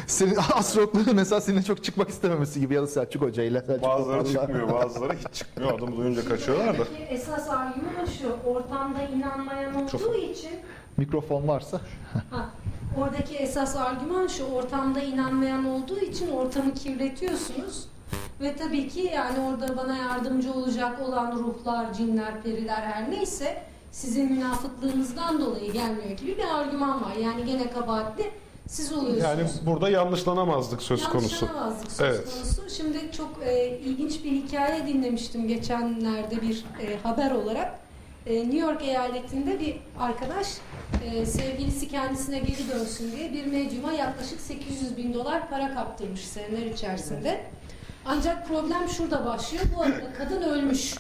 [0.06, 4.20] Senin astrologların mesela senin çok çıkmak istememesi gibi ya da Selçuk Hoca ile Selçuk Bazıları
[4.20, 4.40] Hoca.
[4.40, 5.78] çıkmıyor, bazıları hiç çıkmıyor.
[5.78, 6.84] Adamı duyunca kaçıyorlar da.
[7.08, 10.50] Esas argüman şu, ortamda inanmayan olduğu için
[10.96, 11.80] Mikrofon varsa.
[12.30, 12.50] Ha,
[13.00, 17.84] oradaki esas argüman şu ortamda inanmayan olduğu için ortamı kirletiyorsunuz.
[18.40, 24.32] Ve tabii ki yani orada bana yardımcı olacak olan ruhlar, cinler, periler her neyse sizin
[24.32, 27.16] münafıklığınızdan dolayı gelmiyor gibi bir argüman var.
[27.22, 28.30] Yani gene kabahatli
[28.68, 29.22] siz oluyorsunuz.
[29.22, 31.44] Yani burada yanlışlanamazdık söz konusu.
[31.44, 32.28] Yanlışlanamazlık söz Evet.
[32.34, 32.76] konusu.
[32.76, 37.81] Şimdi çok e, ilginç bir hikaye dinlemiştim geçenlerde bir e, haber olarak.
[38.26, 40.46] E, New York eyaletinde bir arkadaş
[41.04, 46.66] e, sevgilisi kendisine geri dönsün diye bir medyuma yaklaşık 800 bin dolar para kaptırmış seneler
[46.66, 47.40] içerisinde.
[48.06, 49.64] Ancak problem şurada başlıyor.
[49.76, 50.94] Bu arada kadın ölmüş.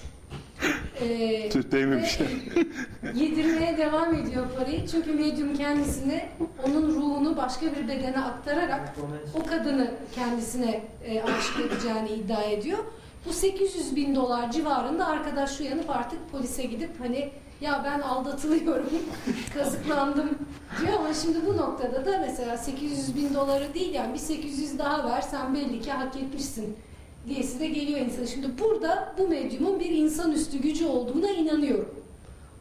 [1.00, 2.18] E, Tüh değmemiş.
[3.14, 4.86] yedirmeye devam ediyor parayı.
[4.88, 6.28] Çünkü medyum kendisine
[6.66, 8.94] onun ruhunu başka bir bedene aktararak
[9.34, 12.78] o kadını kendisine e, aşık edeceğini iddia ediyor.
[13.26, 17.30] Bu 800 bin dolar civarında arkadaş uyanıp artık polise gidip hani
[17.60, 18.90] ya ben aldatılıyorum,
[19.54, 20.38] kazıklandım
[20.80, 25.10] diyor ama şimdi bu noktada da mesela 800 bin doları değil yani bir 800 daha
[25.10, 26.76] ver sen belli ki hak etmişsin
[27.28, 28.24] diyesi de geliyor insan.
[28.24, 31.94] Şimdi burada bu medyumun bir insanüstü gücü olduğuna inanıyorum.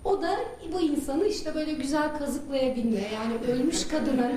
[0.04, 0.30] O da
[0.74, 4.32] bu insanı işte böyle güzel kazıklayabilme yani ölmüş kadının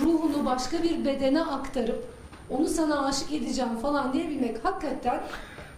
[0.00, 2.19] ruhunu başka bir bedene aktarıp
[2.50, 5.20] onu sana aşık edeceğim falan diyebilmek hakikaten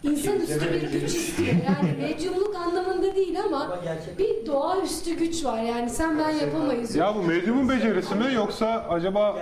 [0.03, 1.49] insanüstü bir güç istiyor.
[1.49, 3.79] Yani medyumluk anlamında değil ama
[4.19, 5.63] bir doğaüstü güç var.
[5.63, 6.97] Yani sen ben yapamayız.
[6.97, 9.39] ya bu medyumun becerisi mi yoksa acaba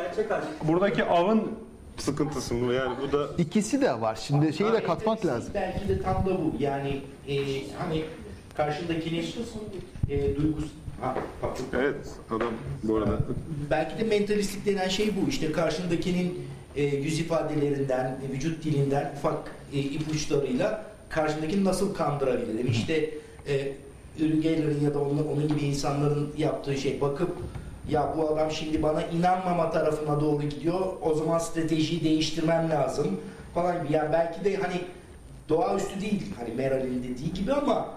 [0.64, 1.42] buradaki avın
[1.96, 2.72] sıkıntısı mı?
[2.72, 4.18] Yani bu da İkisi de var.
[4.22, 5.50] Şimdi şeyi de katmak lazım.
[5.54, 6.54] Belki de tam da bu.
[6.58, 7.36] Yani e,
[7.78, 8.04] hani
[8.56, 9.24] karşındakinin
[10.08, 10.64] e, duygus...
[11.00, 11.14] Ha,
[11.72, 11.96] evet
[12.30, 13.18] adam bu arada
[13.70, 15.28] Belki de mentalistlik denen şey bu.
[15.28, 19.38] İşte karşındakinin e, yüz ifadelerinden, e, vücut dilinden ufak
[19.72, 22.66] e, ipuçlarıyla karşındakini nasıl kandırabilirim?
[22.70, 23.10] İşte
[23.48, 23.72] e,
[24.20, 27.36] Uri Geller'in ya da onun, onun gibi insanların yaptığı şey bakıp
[27.90, 30.80] ya bu adam şimdi bana inanmama tarafına doğru gidiyor.
[31.02, 33.20] O zaman stratejiyi değiştirmem lazım
[33.54, 33.92] falan gibi.
[33.92, 34.74] Yani belki de hani
[35.48, 36.22] doğaüstü değil.
[36.38, 37.88] Hani Meral'in dediği gibi ama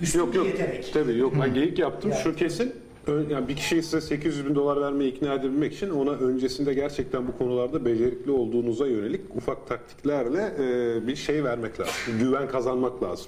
[0.00, 0.92] üstün yok bir yok yetenek.
[0.92, 2.22] tabii yok ben geyik yaptım Yani.
[2.22, 2.74] şu kesin
[3.12, 7.38] yani bir kişiyi size 800 bin dolar vermeye ikna edebilmek için ona öncesinde gerçekten bu
[7.38, 11.94] konularda becerikli olduğunuza yönelik ufak taktiklerle e, bir şey vermek lazım.
[12.20, 13.26] Güven kazanmak lazım.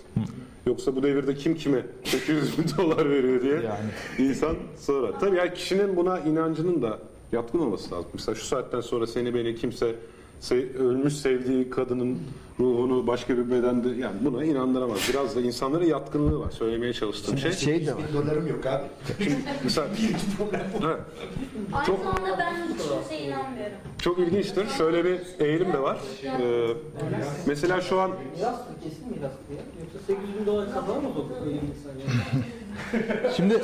[0.67, 4.29] Yoksa bu devirde kim kime 800 bin dolar veriyor diye Yani.
[4.31, 5.21] insan sorar.
[5.21, 6.99] Tabii yani kişinin buna inancının da
[7.33, 8.11] yatkın olması lazım.
[8.15, 9.95] Mesela şu saatten sonra seni beni kimse
[10.41, 12.19] se- ölmüş sevdiği kadının
[12.61, 14.99] ruhunu başka bir bedende yani buna inandıramaz.
[15.11, 16.51] Biraz da insanların yatkınlığı var.
[16.51, 17.53] Söylemeye çalıştığım şey.
[17.53, 18.03] Şey de var.
[18.15, 18.85] Dolarım yok abi.
[19.65, 19.87] Mesela
[20.85, 21.01] Evet.
[21.73, 23.77] Aynı Çok- zamanda ben hiç kimseye inanmıyorum.
[23.99, 24.67] Çok ilginçtir.
[24.79, 25.99] Şöyle bir eğilim de var.
[26.25, 26.69] Ee,
[27.47, 28.65] mesela şu an Miras mı?
[28.83, 29.63] Kesin miras mı ya?
[29.85, 33.33] Yoksa 800 bin dolar kazanamaz o öyle bir insan yani.
[33.37, 33.63] Şimdi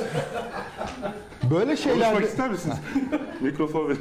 [1.51, 2.77] böyle şeylerde konuşmak ister misiniz?
[3.41, 3.99] Mikrofon verin.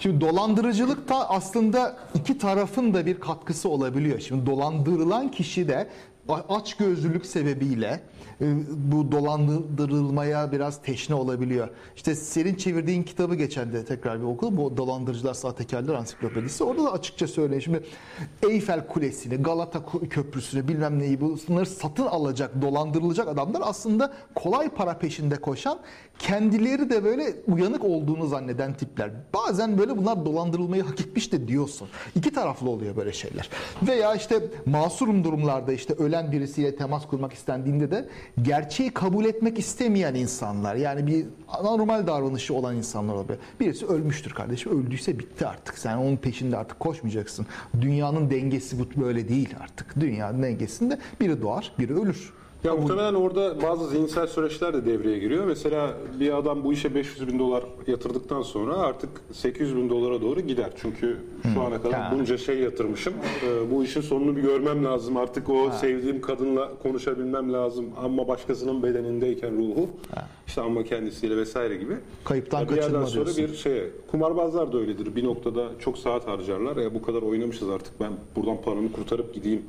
[0.00, 4.20] Şimdi dolandırıcılık da aslında iki tarafın da bir katkısı olabiliyor.
[4.20, 5.88] Şimdi dolandırılan kişi de
[6.28, 8.00] aç gözlülük sebebiyle
[8.40, 8.46] e,
[8.92, 11.68] bu dolandırılmaya biraz teşne olabiliyor.
[11.96, 14.56] İşte senin çevirdiğin kitabı geçen de tekrar bir okudum.
[14.56, 16.64] Bu Dolandırıcılar Sahtekarlar Ansiklopedisi.
[16.64, 17.60] Orada da açıkça söylüyor.
[17.60, 17.82] Şimdi
[18.48, 25.36] Eyfel Kulesi'ni, Galata Köprüsü'nü bilmem neyi bunları satın alacak, dolandırılacak adamlar aslında kolay para peşinde
[25.36, 25.78] koşan,
[26.18, 29.10] kendileri de böyle uyanık olduğunu zanneden tipler.
[29.34, 31.88] Bazen böyle bunlar dolandırılmayı hak etmiş de diyorsun.
[32.14, 33.50] İki taraflı oluyor böyle şeyler.
[33.82, 38.08] Veya işte masurum durumlarda işte ölen ölen birisiyle temas kurmak istendiğinde de
[38.42, 43.38] gerçeği kabul etmek istemeyen insanlar yani bir anormal davranışı olan insanlar olabilir.
[43.60, 44.72] Birisi ölmüştür kardeşim.
[44.86, 45.78] Öldüyse bitti artık.
[45.78, 47.46] Sen onun peşinde artık koşmayacaksın.
[47.80, 50.00] Dünyanın dengesi bu böyle değil artık.
[50.00, 52.32] Dünyanın dengesinde biri doğar, biri ölür.
[52.64, 55.44] Ya muhtemelen orada bazı zihinsel süreçler de devreye giriyor.
[55.44, 60.40] Mesela bir adam bu işe 500 bin dolar yatırdıktan sonra artık 800 bin dolara doğru
[60.40, 60.70] gider.
[60.76, 61.16] Çünkü
[61.54, 63.14] şu ana kadar bunca şey yatırmışım.
[63.46, 65.16] Ee, bu işin sonunu bir görmem lazım.
[65.16, 67.86] Artık o sevdiğim kadınla konuşabilmem lazım.
[68.04, 69.88] Ama başkasının bedenindeyken ruhu.
[70.46, 71.94] işte ama kendisiyle vesaire gibi.
[72.24, 73.54] Kayıptan Ya bir yerden kaçınma sonra diyorsun.
[73.54, 73.90] bir şeye.
[74.10, 75.16] Kumarbazlar da öyledir.
[75.16, 76.76] Bir noktada çok saat harcarlar.
[76.76, 79.62] Ya bu kadar oynamışız artık ben buradan paramı kurtarıp gideyim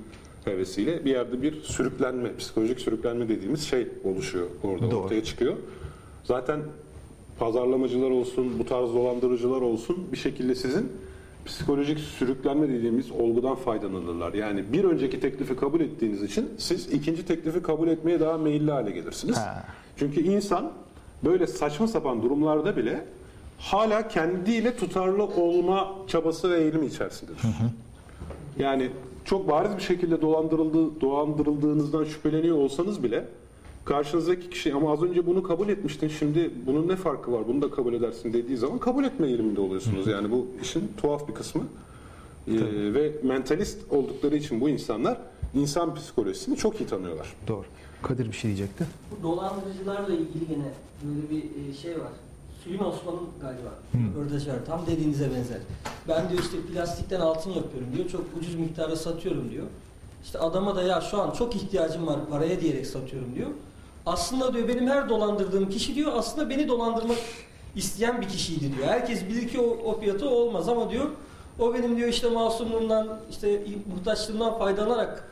[0.45, 4.99] hevesiyle bir yerde bir sürüklenme, psikolojik sürüklenme dediğimiz şey oluşuyor orada Doğru.
[4.99, 5.55] ortaya çıkıyor.
[6.23, 6.59] Zaten
[7.39, 10.91] pazarlamacılar olsun, bu tarz dolandırıcılar olsun bir şekilde sizin
[11.45, 14.33] psikolojik sürüklenme dediğimiz olgudan faydalanırlar.
[14.33, 18.91] Yani bir önceki teklifi kabul ettiğiniz için siz ikinci teklifi kabul etmeye daha meyilli hale
[18.91, 19.37] gelirsiniz.
[19.37, 19.65] Ha.
[19.97, 20.71] Çünkü insan
[21.23, 23.05] böyle saçma sapan durumlarda bile
[23.59, 27.41] hala kendiyle tutarlı olma çabası ve eğilimi içerisindedir.
[28.59, 28.89] Yani
[29.25, 33.25] çok bariz bir şekilde dolandırıldığı, dolandırıldığınızdan şüpheleniyor olsanız bile
[33.85, 37.71] karşınızdaki kişi ama az önce bunu kabul etmiştin şimdi bunun ne farkı var bunu da
[37.71, 40.07] kabul edersin dediği zaman kabul etme eğiliminde oluyorsunuz.
[40.07, 41.63] Yani bu işin tuhaf bir kısmı.
[42.47, 42.53] Ee,
[42.93, 45.17] ve mentalist oldukları için bu insanlar
[45.53, 47.33] insan psikolojisini çok iyi tanıyorlar.
[47.47, 47.65] Doğru.
[48.01, 48.85] Kadir bir şey diyecekti.
[49.11, 50.71] Bu dolandırıcılarla ilgili gene
[51.03, 52.11] böyle bir e, şey var.
[52.65, 53.69] Süleyman Osman'ın galiba
[54.09, 54.57] röportajı var.
[54.67, 55.57] Tam dediğinize benzer.
[56.07, 58.09] Ben diyor işte plastikten altın yapıyorum diyor.
[58.09, 59.65] Çok ucuz miktara satıyorum diyor.
[60.23, 63.49] İşte adama da ya şu an çok ihtiyacım var paraya diyerek satıyorum diyor.
[64.05, 67.17] Aslında diyor benim her dolandırdığım kişi diyor aslında beni dolandırmak
[67.75, 68.87] isteyen bir kişiydi diyor.
[68.87, 71.05] Herkes bilir ki o, o fiyatı olmaz ama diyor
[71.59, 73.61] o benim diyor işte masumluğumdan işte
[73.95, 75.31] muhtaçlığımdan faydalanarak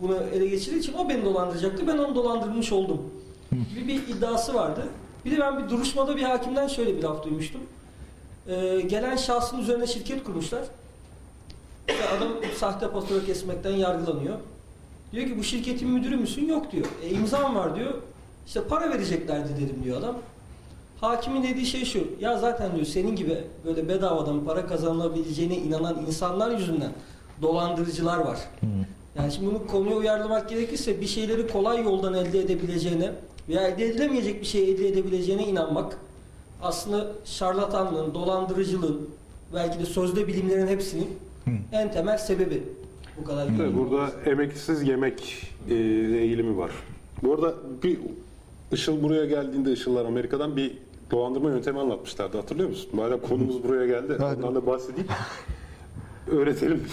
[0.00, 1.86] bunu ele geçirdiği için o beni dolandıracaktı.
[1.86, 3.00] Ben onu dolandırmış oldum.
[3.74, 4.82] Gibi bir iddiası vardı.
[5.24, 7.60] Bir de ben bir duruşmada bir hakimden şöyle bir laf duymuştum.
[8.48, 10.62] Ee, gelen şahsın üzerine şirket kurmuşlar.
[11.88, 14.38] İşte adam sahte fatura kesmekten yargılanıyor.
[15.12, 16.48] Diyor ki bu şirketin müdürü müsün?
[16.48, 16.86] Yok diyor.
[17.02, 17.94] E imzam var diyor.
[18.46, 20.18] İşte para vereceklerdi dedim diyor adam.
[21.00, 22.06] Hakimin dediği şey şu.
[22.20, 26.92] Ya zaten diyor senin gibi böyle bedavadan para kazanılabileceğine inanan insanlar yüzünden
[27.42, 28.38] dolandırıcılar var.
[29.16, 33.12] Yani şimdi bunu konuya uyarlamak gerekirse bir şeyleri kolay yoldan elde edebileceğine
[33.50, 35.98] veya elde edilemeyecek bir şey elde edebileceğine inanmak
[36.62, 39.08] aslında şarlatanlığın, dolandırıcılığın
[39.54, 41.08] belki de sözde bilimlerin hepsinin
[41.72, 42.62] en temel sebebi.
[43.20, 46.70] Bu kadar Tabii burada emeksiz yemek e, eğilimi var.
[47.22, 47.98] Bu arada bir
[48.72, 50.78] Işıl buraya geldiğinde Işıllar Amerika'dan bir
[51.10, 52.90] dolandırma yöntemi anlatmışlardı hatırlıyor musun?
[52.92, 54.36] Madem konumuz buraya geldi Hadi.
[54.36, 55.08] ondan da bahsedeyim.
[56.30, 56.84] Öğretelim.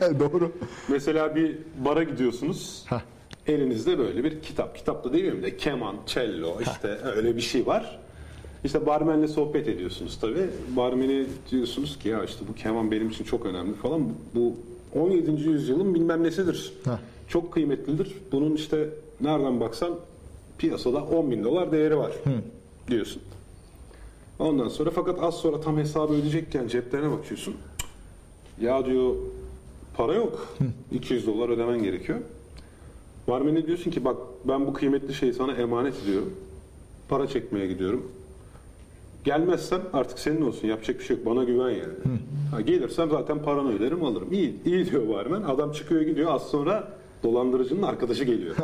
[0.20, 0.52] Doğru.
[0.88, 2.84] Mesela bir bara gidiyorsunuz.
[2.86, 3.00] Heh.
[3.46, 4.76] Elinizde böyle bir kitap.
[4.76, 7.98] Kitap da değil mi de keman, cello işte öyle bir şey var.
[8.64, 10.50] İşte barmenle sohbet ediyorsunuz tabii.
[10.76, 14.08] Barmeni diyorsunuz ki ya işte bu keman benim için çok önemli falan.
[14.34, 14.54] Bu
[14.94, 15.30] 17.
[15.30, 16.72] yüzyılın bilmem nesidir.
[16.84, 16.90] Heh.
[17.28, 18.12] Çok kıymetlidir.
[18.32, 18.88] Bunun işte
[19.20, 19.94] nereden baksan
[20.58, 22.12] piyasada 10 bin dolar değeri var
[22.88, 23.22] diyorsun.
[24.38, 27.54] Ondan sonra fakat az sonra tam hesabı ödeyecekken ceplerine bakıyorsun.
[28.60, 29.14] Ya diyor
[29.96, 30.56] para yok.
[30.92, 32.18] 200 dolar ödemen gerekiyor.
[33.28, 36.34] Barmen'e diyorsun ki bak ben bu kıymetli şeyi sana emanet ediyorum.
[37.08, 38.12] Para çekmeye gidiyorum.
[39.24, 40.68] Gelmezsem artık senin olsun.
[40.68, 41.26] Yapacak bir şey yok.
[41.26, 41.92] Bana güven yani.
[42.50, 44.32] Ha, gelirsem zaten paranı öderim alırım.
[44.32, 45.42] İyi, iyi diyor barmen.
[45.42, 46.34] Adam çıkıyor gidiyor.
[46.34, 46.88] Az sonra
[47.22, 48.56] dolandırıcının arkadaşı geliyor.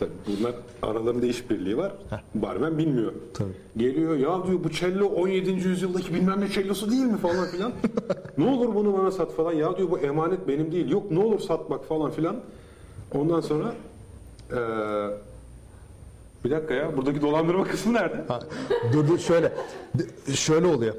[0.00, 1.92] Tabii bunlar aralarında işbirliği var.
[2.34, 3.12] Barmen bilmiyor.
[3.34, 3.52] Tabii.
[3.76, 5.50] Geliyor ya diyor bu cello 17.
[5.50, 7.72] yüzyıldaki bilmem ne cellosu değil mi falan filan.
[8.38, 9.52] ne olur bunu bana sat falan.
[9.52, 10.90] Ya diyor bu emanet benim değil.
[10.90, 12.36] Yok ne olur sat bak falan filan.
[13.14, 13.74] Ondan sonra
[14.52, 14.58] eee,
[16.44, 18.24] bir dakika ya buradaki dolandırma kısmı nerede?
[18.28, 18.40] Ha,
[18.92, 19.52] dur dur şöyle.
[20.34, 20.94] Şöyle oluyor.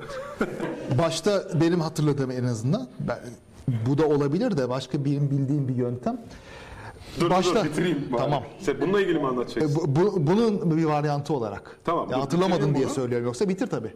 [0.98, 3.20] Başta benim hatırladığım en azından ben,
[3.90, 6.22] bu da olabilir de başka benim bildiğim bir yöntem.
[7.20, 8.08] Dur Başta- dur bitireyim.
[8.12, 8.22] bari.
[8.22, 8.44] Tamam.
[8.60, 9.76] Sen bununla ilgili mi E, anlatacaksın?
[9.76, 11.78] bu- bu- bunun bir varyantı olarak.
[11.86, 12.94] Tamam, Ya hatırlamadım diye bunu.
[12.94, 13.94] söylüyorum yoksa bitir tabii.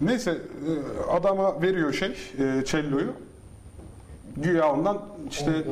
[0.00, 2.08] Neyse e, adama veriyor şey
[2.38, 3.12] e, cello'yu.
[4.36, 5.64] Güya ondan işte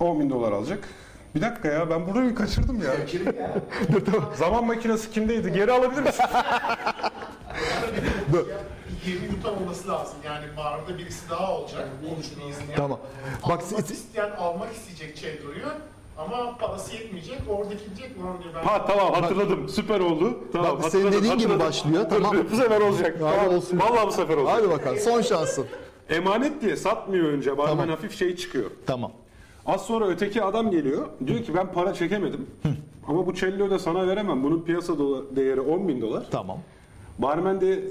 [0.00, 0.88] 10 bin dolar alacak.
[1.34, 2.92] Bir dakika ya ben burayı kaçırdım ya.
[4.34, 5.52] Zaman makinesi kimdeydi?
[5.52, 6.24] Geri alabilir misin?
[9.06, 10.16] 20 yutan olması lazım.
[10.24, 11.88] Yani barda birisi daha olacak.
[12.10, 12.76] Konuşunu izleyen.
[12.76, 12.98] Tamam.
[13.42, 15.66] Bak Almak siz- isteyen almak isteyecek Çello'yu.
[16.18, 17.38] Ama parası yetmeyecek.
[17.48, 18.62] Oradaki diyecek lan diyor ben.
[18.62, 19.68] Ha tamam hatırladım.
[19.68, 20.38] Süper oldu.
[20.52, 21.66] Tamam Bak, senin hatırladım, dediğin gibi hatırladım.
[21.68, 22.36] başlıyor, Dur, tamam.
[22.36, 23.16] dur, Bu sefer olacak.
[23.18, 23.48] Tamam.
[23.56, 23.80] olsun.
[23.80, 24.56] Vallahi bu sefer olacak.
[24.58, 25.66] Hadi bakalım son şansın.
[26.08, 27.58] Emanet diye satmıyor önce.
[27.58, 27.88] Barmen Tamam.
[27.88, 28.70] hafif şey çıkıyor.
[28.86, 29.12] Tamam.
[29.66, 31.06] Az sonra öteki adam geliyor.
[31.26, 32.46] Diyor ki ben para çekemedim.
[33.08, 34.42] Ama bu cello'yu da sana veremem.
[34.44, 36.26] Bunun piyasa dola- değeri 10 bin dolar.
[36.30, 36.58] Tamam.
[37.18, 37.84] Barmen de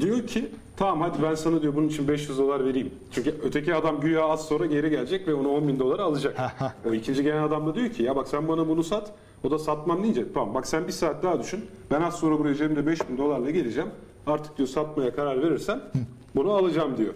[0.00, 2.90] diyor ki tamam hadi ben sana diyor bunun için 500 dolar vereyim.
[3.12, 6.36] Çünkü öteki adam güya az sonra geri gelecek ve onu 10 bin dolara alacak.
[6.88, 9.12] o ikinci gelen adam da diyor ki ya bak sen bana bunu sat.
[9.44, 11.60] O da satmam deyince tamam bak sen bir saat daha düşün.
[11.90, 13.88] Ben az sonra buraya cebimde 5 bin dolarla geleceğim.
[14.26, 15.80] Artık diyor satmaya karar verirsen
[16.36, 17.14] bunu alacağım diyor.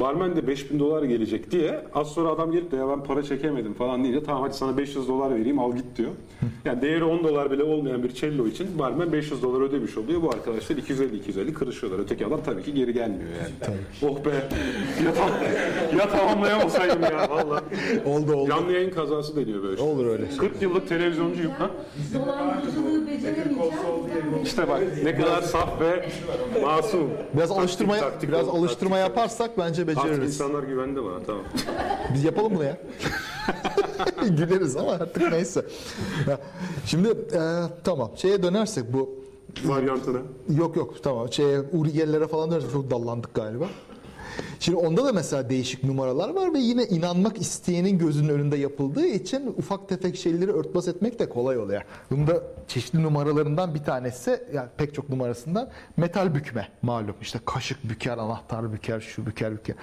[0.00, 3.74] Barmen de 5000 dolar gelecek diye az sonra adam gelip de ya ben para çekemedim
[3.74, 6.10] falan deyince tamam hadi sana 500 dolar vereyim al git diyor.
[6.64, 10.22] Yani değeri 10 dolar bile olmayan bir cello için barmen 500 dolar ödemiş oluyor.
[10.22, 11.98] Bu arkadaşlar 250-250 kırışıyorlar.
[11.98, 13.76] Öteki adam tabii ki geri gelmiyor yani.
[14.12, 14.30] Oh be
[15.04, 15.30] ya, tam,
[15.98, 17.62] ya tamamlayamasaydım ya valla.
[18.06, 18.48] Oldu oldu.
[18.48, 19.82] Canlı yayın kazası deniyor böyle.
[19.82, 20.28] Olur öyle.
[20.38, 21.70] 40 yıllık televizyoncuyum ha.
[22.14, 22.98] Dolandırıcılığı.
[24.44, 26.08] İşte bak ne kadar saf ve
[26.62, 27.10] masum.
[27.36, 30.34] Biraz alıştırma biraz alıştırma yaparsak bence Artık beceririz.
[30.34, 31.42] insanlar güvende bana tamam.
[32.14, 32.76] Biz yapalım bunu ya.
[34.28, 35.64] Güleriz ama artık neyse.
[36.86, 37.40] Şimdi e,
[37.84, 39.18] tamam şeye dönersek bu
[39.64, 40.18] Varyantına.
[40.58, 43.66] yok yok tamam şeye Uri Geller'e falan dönersek çok dallandık galiba.
[44.60, 49.46] Şimdi onda da mesela değişik numaralar var ve yine inanmak isteyenin gözünün önünde yapıldığı için
[49.46, 51.82] ufak tefek şeyleri örtbas etmek de kolay oluyor.
[52.10, 57.14] Bunda çeşitli numaralarından bir tanesi, yani pek çok numarasından metal bükme malum.
[57.22, 59.76] İşte kaşık büker, anahtar büker, şu büker büker.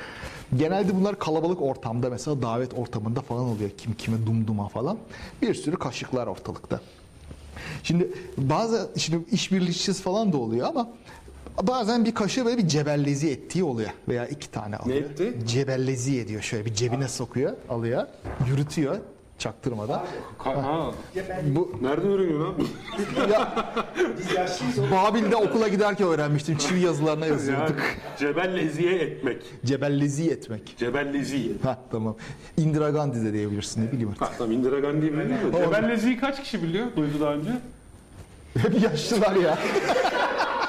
[0.55, 3.69] Genelde bunlar kalabalık ortamda mesela davet ortamında falan oluyor.
[3.77, 4.97] Kim kime dumduma falan.
[5.41, 6.79] Bir sürü kaşıklar ortalıkta.
[7.83, 10.89] Şimdi bazı şimdi işbirlikçisiz falan da oluyor ama
[11.63, 14.97] bazen bir kaşığı böyle bir cebellezi ettiği oluyor veya iki tane alıyor.
[14.97, 15.33] etti?
[15.47, 18.07] Cebellezi ediyor şöyle bir cebine sokuyor, alıyor,
[18.47, 18.97] yürütüyor
[19.37, 20.03] çaktırmadan.
[20.39, 20.91] Ka- ha.
[21.43, 22.53] Bu Nerede öğreniyor lan?
[23.31, 23.53] ya
[24.91, 26.57] Babil'de okula giderken öğrenmiştim.
[26.57, 27.75] Çivi yazılarına yani yazıyorduk.
[28.19, 29.43] cebelleziye etmek.
[29.65, 30.75] Cebellezi etmek.
[30.77, 31.51] Cebellezi.
[31.63, 32.15] Ha tamam.
[32.57, 34.21] Indira Gandhi de diyebilirsin ne bileyim artık.
[34.21, 35.65] Ha tamam Indira Gandhi'yi biliyor da.
[35.65, 36.87] Cebellezi'yi kaç kişi biliyor?
[36.95, 37.49] Duydu daha önce.
[38.57, 39.57] Hep yaşlılar ya.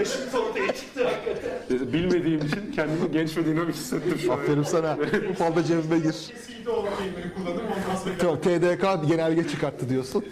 [0.00, 1.92] Yaşım ortaya çıktı hakikaten.
[1.92, 4.38] Bilmediğim için kendimi genç ve dinamik hissettim şu an.
[4.38, 4.98] Aferin sana.
[5.38, 6.12] Falda cebime gir.
[6.12, 8.14] Kesinlikle olan kelimeyi kullanırım ondan sonra.
[8.18, 10.24] Tamam, TDK genelge çıkarttı diyorsun.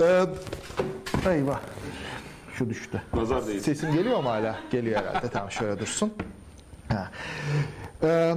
[0.00, 0.22] Ee,
[1.30, 1.60] eyvah.
[2.54, 3.02] Şu düştü.
[3.14, 3.60] Nazar değdi.
[3.60, 4.56] Sesim geliyor mu hala?
[4.70, 5.28] Geliyor herhalde.
[5.28, 6.12] Tamam şöyle dursun.
[6.88, 7.10] Ha.
[8.02, 8.34] Ee,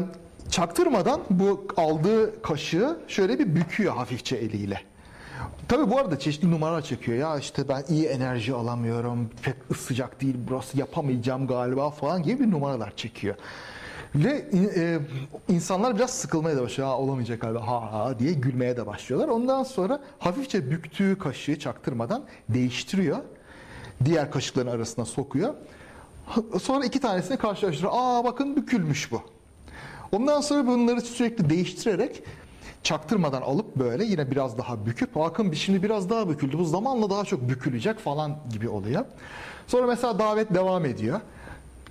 [0.49, 4.81] çaktırmadan bu aldığı kaşığı şöyle bir büküyor hafifçe eliyle.
[5.67, 7.17] Tabii bu arada çeşitli numaralar çekiyor.
[7.17, 12.51] Ya işte ben iyi enerji alamıyorum, pek sıcak değil burası yapamayacağım galiba falan gibi bir
[12.51, 13.35] numaralar çekiyor.
[14.15, 14.45] Ve
[14.75, 14.99] e,
[15.49, 16.89] insanlar biraz sıkılmaya da başlıyor.
[16.89, 19.27] Ha, olamayacak galiba ha ha diye gülmeye de başlıyorlar.
[19.27, 23.17] Ondan sonra hafifçe büktüğü kaşığı çaktırmadan değiştiriyor.
[24.05, 25.53] Diğer kaşıkların arasına sokuyor.
[26.61, 27.91] Sonra iki tanesini karşılaştırıyor.
[27.95, 29.21] Aa bakın bükülmüş bu.
[30.11, 32.23] Ondan sonra bunları sürekli değiştirerek
[32.83, 36.57] çaktırmadan alıp böyle yine biraz daha büküp bakın bir şimdi biraz daha büküldü.
[36.57, 39.05] Bu zamanla daha çok bükülecek falan gibi oluyor.
[39.67, 41.19] Sonra mesela davet devam ediyor.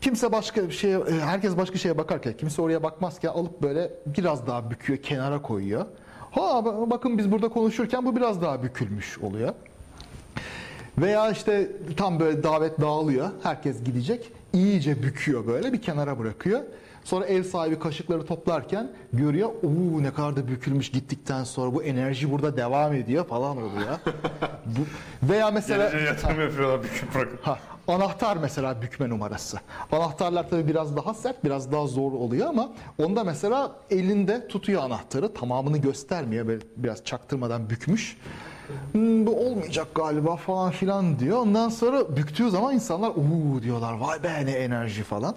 [0.01, 4.71] Kimse başka bir şeye, herkes başka şeye bakarken, kimse oraya bakmazken alıp böyle biraz daha
[4.71, 5.87] büküyor, kenara koyuyor.
[6.31, 9.55] Ha bakın biz burada konuşurken bu biraz daha bükülmüş oluyor.
[10.99, 13.31] Veya işte tam böyle davet dağılıyor.
[13.43, 14.33] Herkes gidecek.
[14.53, 16.61] iyice büküyor böyle bir kenara bırakıyor.
[17.05, 19.49] Sonra ev sahibi kaşıkları toplarken görüyor.
[19.49, 23.99] Oo ne kadar da bükülmüş gittikten sonra bu enerji burada devam ediyor falan oluyor.
[24.67, 24.81] bu,
[25.33, 27.47] veya mesela Geleceğe yatırım yapıyorlar büküp bırakıp.
[27.47, 29.59] Ha, anahtar mesela bükme numarası.
[29.93, 35.35] Anahtarlar tabii biraz daha sert, biraz daha zor oluyor ama onda mesela elinde tutuyor anahtarı,
[35.35, 36.47] tamamını göstermiyor.
[36.47, 38.17] Böyle biraz çaktırmadan bükmüş.
[38.93, 41.39] Hmm, bu olmayacak galiba falan filan diyor.
[41.39, 43.93] Ondan sonra büktüğü zaman insanlar uuu diyorlar.
[43.93, 45.35] Vay be ne enerji falan.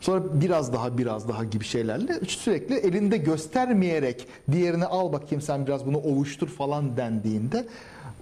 [0.00, 5.86] Sonra biraz daha biraz daha gibi şeylerle sürekli elinde göstermeyerek diğerini al bakayım sen biraz
[5.86, 7.66] bunu ovuştur falan dendiğinde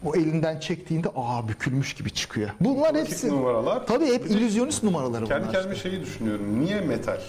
[0.05, 2.51] o elinden çektiğinde aa bükülmüş gibi çıkıyor.
[2.61, 3.87] Bunlar hepsi numaralar.
[3.87, 5.53] Tabii hep illüzyonist numaraları Kendi bunlar.
[5.53, 6.61] kendime şeyi düşünüyorum.
[6.65, 7.21] Niye metal?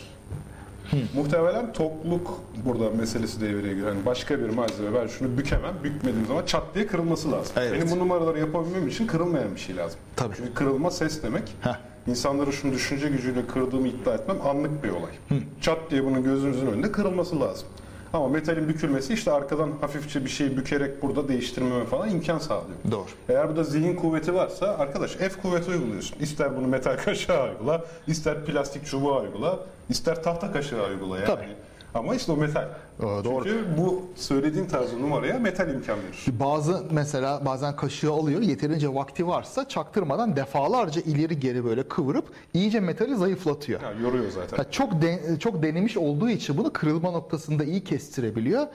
[1.15, 3.87] Muhtemelen tokluk burada meselesi devreye giriyor.
[3.87, 5.73] Yani başka bir malzeme ben şunu bükemem.
[5.83, 7.53] Bükmediğim zaman çat diye kırılması lazım.
[7.57, 7.73] Evet.
[7.73, 9.99] Benim bu numaraları yapabilmem için kırılmayan bir şey lazım.
[10.15, 10.35] Tabii.
[10.37, 11.43] Çünkü kırılma ses demek.
[11.61, 11.90] Heh.
[12.07, 15.41] İnsanları şunu düşünce gücüyle kırdığımı iddia etmem anlık bir olay.
[15.61, 17.67] Çat diye bunun gözünüzün önünde kırılması lazım.
[18.13, 22.77] Ama metalin bükülmesi işte arkadan hafifçe bir şeyi bükerek burada değiştirmeme falan imkan sağlıyor.
[22.91, 23.05] Doğru.
[23.29, 26.19] Eğer burada zihin kuvveti varsa arkadaş F kuvveti uyguluyorsun.
[26.19, 31.27] İster bunu metal kaşığa uygula, ister plastik çubuğa uygula, ister tahta kaşığa uygula yani.
[31.27, 31.47] Tabii.
[31.93, 32.67] Ama işte o metal.
[33.01, 33.43] Doğru.
[33.43, 36.25] Çünkü bu söylediğin tarzı numaraya metal imkan verir.
[36.39, 42.79] Bazı mesela bazen kaşığı alıyor yeterince vakti varsa çaktırmadan defalarca ileri geri böyle kıvırıp iyice
[42.79, 43.81] metali zayıflatıyor.
[43.81, 44.57] Yani yoruyor zaten.
[44.57, 48.67] Ya çok de- çok denemiş olduğu için bunu kırılma noktasında iyi kestirebiliyor.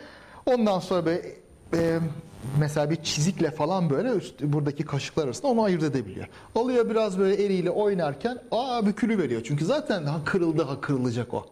[0.47, 1.22] Ondan sonra böyle
[1.74, 1.99] e,
[2.61, 6.27] mesela bir çizikle falan böyle üst, buradaki kaşıklar arasında onu ayırt edebiliyor.
[6.55, 9.41] Alıyor biraz böyle eliyle oynarken aa bükülü veriyor.
[9.45, 11.47] Çünkü zaten ha kırıldı ha kırılacak o.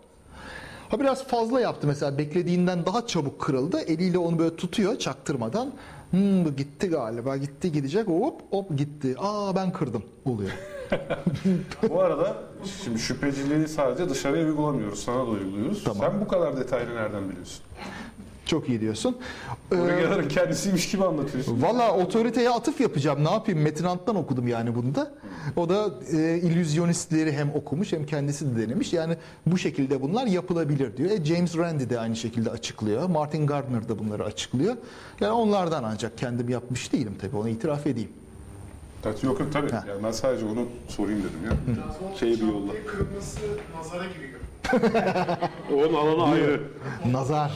[0.94, 3.80] Ha biraz fazla yaptı mesela beklediğinden daha çabuk kırıldı.
[3.80, 5.72] Eliyle onu böyle tutuyor çaktırmadan.
[6.10, 9.14] Hmm, bu gitti galiba gitti gidecek hop hop gitti.
[9.18, 10.50] Aa ben kırdım oluyor.
[11.90, 12.36] Bu arada
[12.84, 15.84] şimdi şüpheciliği sadece dışarıya uygulamıyoruz, sana da uyguluyoruz.
[15.84, 16.10] Tamam.
[16.10, 17.62] Sen bu kadar detaylı nereden biliyorsun?
[18.46, 19.16] Çok iyi diyorsun.
[19.72, 21.62] Ee, Buraya kendisiymiş gibi anlatıyorsun.
[21.62, 23.24] Valla otoriteye atıf yapacağım.
[23.24, 23.60] Ne yapayım?
[23.60, 25.14] Metin Ant'tan okudum yani bunu da.
[25.56, 28.92] O da e, illüzyonistleri hem okumuş hem kendisi de denemiş.
[28.92, 29.16] Yani
[29.46, 31.10] bu şekilde bunlar yapılabilir diyor.
[31.10, 33.08] E, James Randi de aynı şekilde açıklıyor.
[33.08, 34.76] Martin Gardner da bunları açıklıyor.
[35.20, 37.36] Yani onlardan ancak kendim yapmış değilim tabii.
[37.36, 38.10] Onu itiraf edeyim.
[39.06, 39.70] Evet, yok yok tabii.
[39.70, 39.84] Ha.
[39.88, 41.82] Yani ben sadece onu sorayım dedim ya.
[42.20, 42.72] Şeyi bir yolla.
[42.86, 43.40] Kırmızı
[43.76, 44.40] nazara giriyor.
[45.72, 46.62] Onun alanı ayrı.
[47.12, 47.52] Nazar.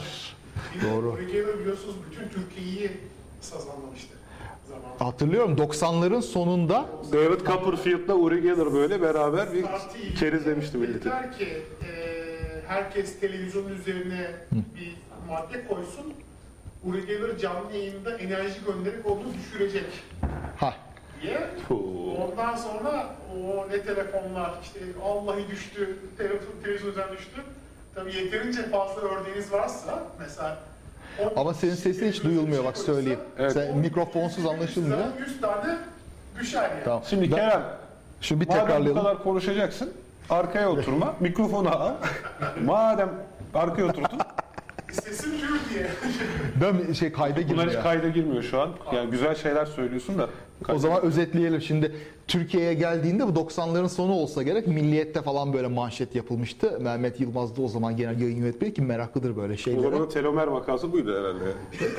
[0.91, 1.17] Doğru.
[1.17, 2.91] Regaler biliyorsunuz bütün Türkiye'yi
[3.41, 4.13] sazanlamıştı
[4.69, 5.05] zamanında.
[5.05, 10.99] Hatırlıyorum 90'ların sonunda David Copperfield'la Uri Geller böyle beraber bir Parti kerizlemişti milleti.
[10.99, 11.91] Dediler ki e,
[12.67, 14.95] herkes televizyonun üzerine bir
[15.27, 16.13] madde koysun.
[16.83, 19.85] Uri Geller canlı yayında enerji gönderip onu düşürecek
[20.57, 20.73] ha
[21.21, 21.49] diye.
[22.17, 27.41] Ondan sonra o ne telefonlar işte Allah'ı düştü, telefon, televizyon üzerinden düştü.
[27.95, 30.57] Tabii yeterince fazla örneğiniz varsa mesela
[31.35, 33.19] ama senin sesin hiç duyulmuyor bak söyleyeyim.
[33.37, 33.51] Evet.
[33.53, 34.97] Sen mikrofonsuz anlaşılmıyor.
[35.19, 35.77] 100 tane
[36.39, 36.83] düşer yani.
[36.85, 37.01] Tamam.
[37.09, 37.63] Şimdi Ben- Kerem,
[38.21, 39.03] Şunu bir madem bu tekrarlayalım.
[39.03, 39.93] kadar konuşacaksın,
[40.29, 41.91] arkaya oturma, mikrofonu al.
[42.65, 43.09] Madem
[43.53, 44.19] arkaya oturdun,
[44.91, 45.87] Sesim gür diye.
[46.61, 47.67] Ben şey kayda bunlar girmiyor.
[47.69, 48.69] hiç kayda girmiyor şu an.
[48.93, 50.29] Yani güzel şeyler söylüyorsun da.
[50.73, 51.61] O zaman özetleyelim.
[51.61, 51.91] Şimdi
[52.27, 56.79] Türkiye'ye geldiğinde bu 90'ların sonu olsa gerek Milliyet'te falan böyle manşet yapılmıştı.
[56.81, 59.81] Mehmet Yılmaz da o zaman genel yayın yönetmeni ki meraklıdır böyle O şeylere.
[59.83, 61.43] zamanın telomer vakası buydu herhalde.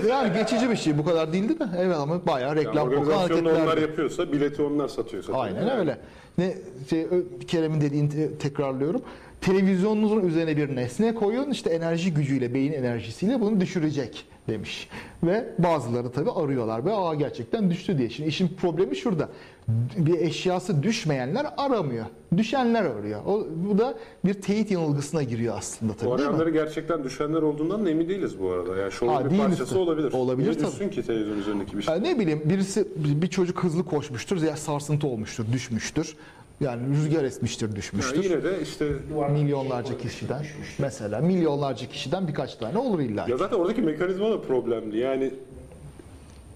[0.09, 0.99] Yani geçici bir şey.
[0.99, 1.64] Bu kadar değildi de.
[1.78, 5.32] Evet ama bayağı Yani reklam kokan organizasyonu onlar yapıyorsa, bileti onlar satıyorsa.
[5.32, 5.41] tabii.
[5.41, 5.99] Aynen öyle.
[6.38, 6.55] Ne
[6.91, 7.07] şey,
[7.49, 9.03] Kerem'in dediğini te- tekrarlıyorum.
[9.41, 14.88] Televizyonunuzun üzerine bir nesne koyun işte enerji gücüyle, beyin enerjisiyle bunu düşürecek demiş.
[15.22, 18.11] Ve bazıları tabii arıyorlar ve aa gerçekten düştü diye.
[18.11, 19.28] Şimdi işin problemi şurada.
[19.97, 22.07] Bir eşyası düşmeyenler aramıyor.
[22.36, 23.20] Düşenler arıyor.
[23.26, 26.14] O, bu da bir teyit yanılgısına giriyor aslında Bu tabii mi?
[26.14, 28.76] arayanları gerçekten düşenler olduğundan da emin değiliz bu arada.
[28.76, 29.78] Yani şovun bir parçası de.
[29.78, 30.12] olabilir.
[30.12, 30.66] Olabilir Niye tabii.
[30.72, 32.03] düşsün ki televizyon üzerindeki bir şey?
[32.03, 36.16] Ne bileyim birisi bir çocuk hızlı koşmuştur ya sarsıntı olmuştur, düşmüştür.
[36.61, 38.24] Yani rüzgar esmiştir, Yani düşmüştür.
[38.24, 38.88] yine de işte
[39.32, 40.46] milyonlarca kişiden
[40.78, 43.26] mesela milyonlarca kişiden birkaç tane olur illa.
[43.28, 44.98] ya zaten oradaki mekanizma da problemli.
[44.98, 45.30] Yani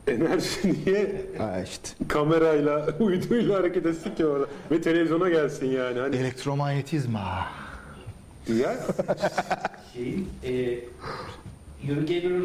[0.09, 1.88] enerji niye Ha işte.
[2.09, 5.98] kamerayla, uyduyla hareket etsin ki orada ve televizyona gelsin yani.
[5.98, 7.46] Hani Elektromanyetizma.
[8.61, 8.74] ya
[9.94, 10.78] şeyin e,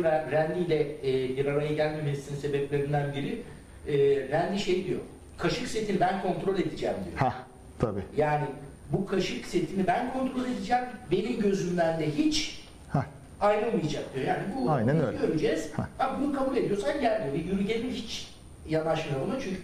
[0.03, 3.41] Ra- Randy ile e, bir araya gelmemesinin sebeplerinden biri
[3.87, 4.99] e, Randy şey diyor.
[5.37, 7.17] Kaşık setini ben kontrol edeceğim diyor.
[7.17, 7.33] Ha
[7.79, 8.01] tabii.
[8.17, 8.45] Yani
[8.91, 10.83] bu kaşık setini ben kontrol edeceğim.
[11.11, 13.05] Benim gözümden de hiç Ha.
[13.41, 14.25] ayrılmayacak diyor.
[14.27, 15.17] Yani bu Aynen öyle.
[15.17, 15.69] göreceğiz.
[15.75, 15.87] Ha.
[15.97, 17.45] Ha, bunu kabul ediyorsan gel diyor.
[17.45, 18.31] Yuri Geller hiç
[18.69, 19.57] yanaşmıyor buna çünkü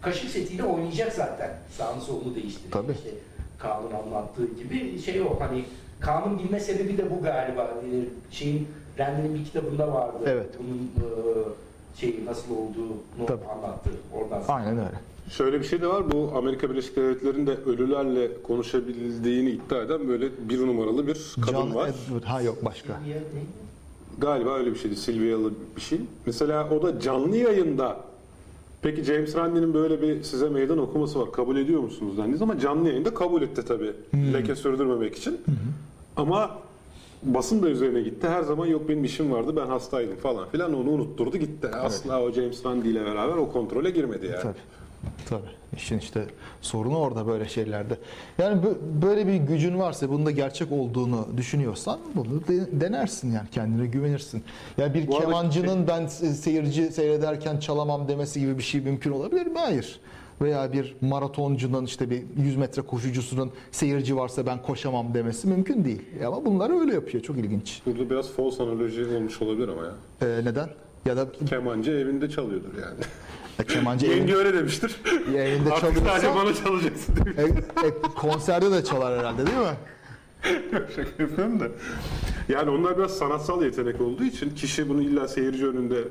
[0.00, 1.50] kaşık setiyle oynayacak zaten.
[1.76, 2.72] Sağını solunu değiştirecek.
[2.72, 2.92] Tabii.
[2.92, 3.10] İşte
[3.58, 5.64] Kaan'ın anlattığı gibi şey o hani
[6.00, 7.70] Kaan'ın bilme sebebi de bu galiba.
[8.30, 8.68] Şeyin
[8.98, 10.18] Randy'nin bir kitabında vardı.
[10.26, 10.46] Evet.
[10.58, 11.10] Bunun e,
[12.00, 12.96] şeyi nasıl olduğunu
[13.26, 13.44] Tabii.
[13.44, 13.90] anlattı.
[14.14, 14.96] Oradan Aynen öyle.
[15.30, 16.12] Şöyle bir şey de var.
[16.12, 21.88] Bu Amerika Birleşik Devletleri'nde ölülerle konuşabildiğini iddia eden böyle bir numaralı bir kadın John var.
[21.88, 22.22] Edward.
[22.22, 23.00] Ha yok başka.
[24.18, 24.96] Galiba öyle bir şeydi.
[24.96, 26.00] Silvia'lı bir şey.
[26.26, 27.96] Mesela o da canlı yayında
[28.82, 31.32] Peki James Randi'nin böyle bir size meydan okuması var.
[31.32, 33.92] Kabul ediyor musunuz dendiği zaman canlı yayında kabul etti tabii.
[34.14, 35.40] Leke sürdürmemek için.
[36.16, 36.58] Ama
[37.22, 38.28] basın da üzerine gitti.
[38.28, 41.68] Her zaman yok benim işim vardı ben hastaydım falan filan onu unutturdu gitti.
[41.68, 44.42] Asla o James Randi ile beraber o kontrole girmedi yani.
[44.42, 44.58] Tabii.
[45.28, 45.42] Tabii.
[45.76, 46.24] İşin işte
[46.60, 47.98] sorunu orada böyle şeylerde.
[48.38, 53.86] Yani bö- böyle bir gücün varsa bunda gerçek olduğunu düşünüyorsan bunu de- denersin yani kendine
[53.86, 54.42] güvenirsin.
[54.78, 59.46] Yani bir Bu kemancının ben se- seyirci seyrederken çalamam demesi gibi bir şey mümkün olabilir
[59.46, 59.58] mi?
[59.58, 60.00] Hayır.
[60.42, 66.02] Veya bir maratoncunun işte bir 100 metre koşucusunun seyirci varsa ben koşamam demesi mümkün değil.
[66.26, 67.22] Ama bunlar öyle yapıyor.
[67.22, 67.82] Çok ilginç.
[67.86, 69.92] Burada biraz false analoji olmuş olabilir ama ya.
[70.22, 70.68] Ee, neden?
[71.06, 72.98] Ya da Kemancı evinde çalıyordur yani.
[73.58, 74.96] e, kemancı Yenge evinde, öyle demiştir.
[75.36, 77.38] evinde Artık sadece çalıyorsa bana çalacaksın demiş.
[77.84, 79.76] e, e, konserde de çalar herhalde değil mi?
[80.96, 81.64] Şaka yapıyorum da.
[82.50, 86.04] Yani onlar biraz sanatsal yetenek olduğu için kişi bunu illa seyirci önünde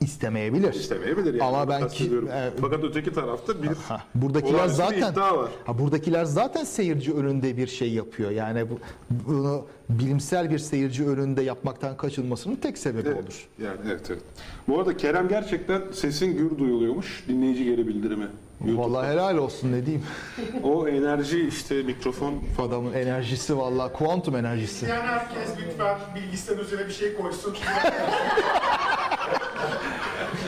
[0.00, 0.74] İstemeyebilir.
[0.74, 1.34] istemeyebilir.
[1.34, 1.42] Yani.
[1.42, 5.50] Ama ben ki- e, Fakat öteki tarafta bir Ha, buradakiler bir zaten iddia var.
[5.64, 8.30] Ha, buradakiler zaten seyirci önünde bir şey yapıyor.
[8.30, 8.78] Yani bu,
[9.10, 13.22] bunu bilimsel bir seyirci önünde yapmaktan kaçınmasının tek sebebi Evet.
[13.24, 13.48] olur.
[13.62, 14.22] Yani evet evet.
[14.68, 17.24] Bu arada Kerem gerçekten sesin gür duyuluyormuş.
[17.28, 18.26] Dinleyici geri bildirimi.
[18.60, 18.82] YouTube'da.
[18.82, 20.06] Vallahi helal olsun ne diyeyim.
[20.62, 24.86] O enerji işte mikrofon Adamın enerjisi vallahi kuantum enerjisi.
[24.86, 27.56] Yani herkes lütfen bilgisayar üzerine bir şey koysun.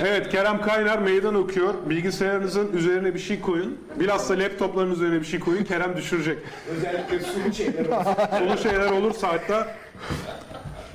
[0.03, 1.75] Evet Kerem Kaynar meydan okuyor.
[1.91, 3.79] Bilgisayarınızın üzerine bir şey koyun.
[4.01, 5.65] Bilhassa laptopların üzerine bir şey koyun.
[5.65, 6.39] Kerem düşürecek.
[6.77, 8.15] Özellikle sulu şeyler olsun.
[8.39, 9.69] Solu şeyler olursa hatta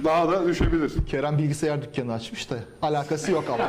[0.04, 0.92] daha da düşebilir.
[1.08, 3.68] Kerem bilgisayar dükkanı açmış da alakası yok ama.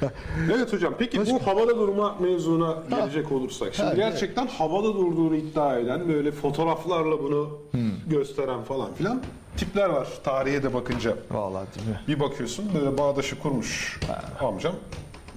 [0.56, 3.74] Evet hocam peki bu havada durma mevzuna gelecek olursak.
[3.74, 7.58] Şimdi Ha, gerçekten havada durduğunu iddia eden böyle fotoğraflarla bunu
[8.06, 9.22] gösteren falan filan
[9.56, 11.14] tipler var tarihe de bakınca.
[11.30, 12.00] Vallahi değil mi?
[12.08, 14.00] Bir bakıyorsun böyle bağdaşı kurmuş
[14.40, 14.74] amcam.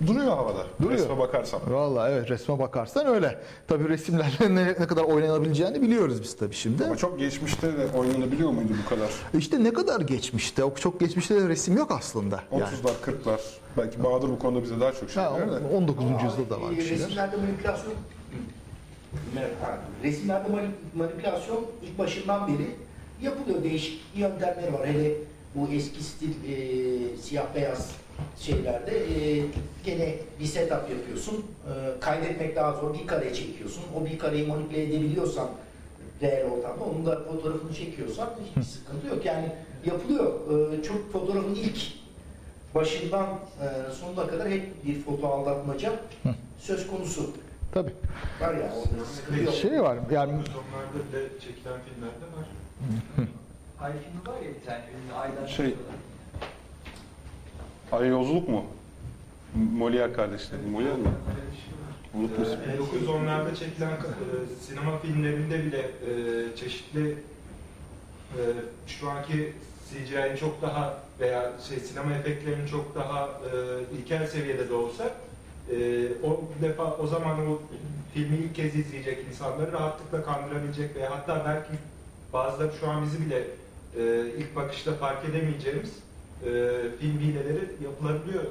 [0.08, 0.66] Duruyor havada.
[0.82, 1.00] Duruyor.
[1.00, 1.62] Resme bakarsan.
[1.68, 3.40] Vallahi evet resme bakarsan öyle.
[3.68, 6.86] Tabii resimlerle ne, ne kadar oynanabileceğini biliyoruz biz tabii şimdi.
[6.86, 9.10] Ama çok geçmişte de oynanabiliyor muydu bu kadar?
[9.34, 12.44] İşte ne kadar geçmişte, o çok geçmişte de resim yok aslında.
[12.52, 12.64] Yani.
[12.64, 12.92] 30'lar,
[13.26, 13.40] 40'lar.
[13.78, 15.76] Belki Bahadır bu konuda bize daha çok şey Ha, bilir de.
[15.78, 16.06] 19.
[16.24, 17.06] yüzyılda da var bir Ee, şeyler.
[17.06, 17.94] Resimlerde manipülasyon.
[20.04, 22.68] Resimlerde mani- manipülasyon ilk başından beri
[23.22, 23.64] yapılıyor.
[23.64, 24.88] Değişik yöntemleri var.
[24.88, 25.12] Hele
[25.56, 27.92] bu eski stil e, siyah beyaz
[28.40, 29.46] şeylerde e,
[29.86, 31.36] gene bir setup yapıyorsun.
[31.36, 32.94] E, kaydetmek daha zor.
[32.94, 33.84] Bir kare çekiyorsun.
[33.96, 35.50] O bir kareyi manipüle edebiliyorsan
[36.22, 39.26] reel ortamda onun da fotoğrafını çekiyorsan hiç sıkıntı yok.
[39.26, 39.52] Yani
[39.86, 40.34] yapılıyor.
[40.74, 41.78] E, çok fotoğrafın ilk
[42.76, 43.26] başından
[43.62, 45.92] e, sonuna kadar hep bir foto aldatmaca
[46.60, 47.32] söz konusu.
[47.74, 47.94] Tabii.
[48.42, 49.54] Var ya orada sıkıntı yok.
[49.54, 52.46] Şey var yani Sonlarda bile çekilen filmlerde var.
[53.82, 55.76] Ay filmi var ya bir tane ünlü aydan Şey-.
[57.92, 58.66] Ay yolculuk mu?
[59.78, 60.62] Molière kardeşleri.
[60.62, 61.10] Molière mi?
[62.14, 62.54] Unutmuşum.
[62.54, 63.96] Ee, 1910'larda çekilen e,
[64.62, 67.18] sinema filmlerinde bile e, çeşitli
[68.38, 68.42] e,
[68.88, 69.54] şu anki
[69.90, 73.50] CGI'nin çok daha veya şey sinema efektlerinin çok daha e,
[73.98, 75.04] ilkel seviyede de olsa
[75.72, 75.76] e,
[76.24, 77.60] o defa o zaman o
[78.14, 81.82] filmi ilk kez izleyecek insanları rahatlıkla kandırabilecek veya hatta belki
[82.34, 83.44] bazıları şu an bizi bile
[83.98, 85.94] e, ilk bakışta fark edemeyeceğimiz
[87.00, 88.44] film hileleri yapılabiliyor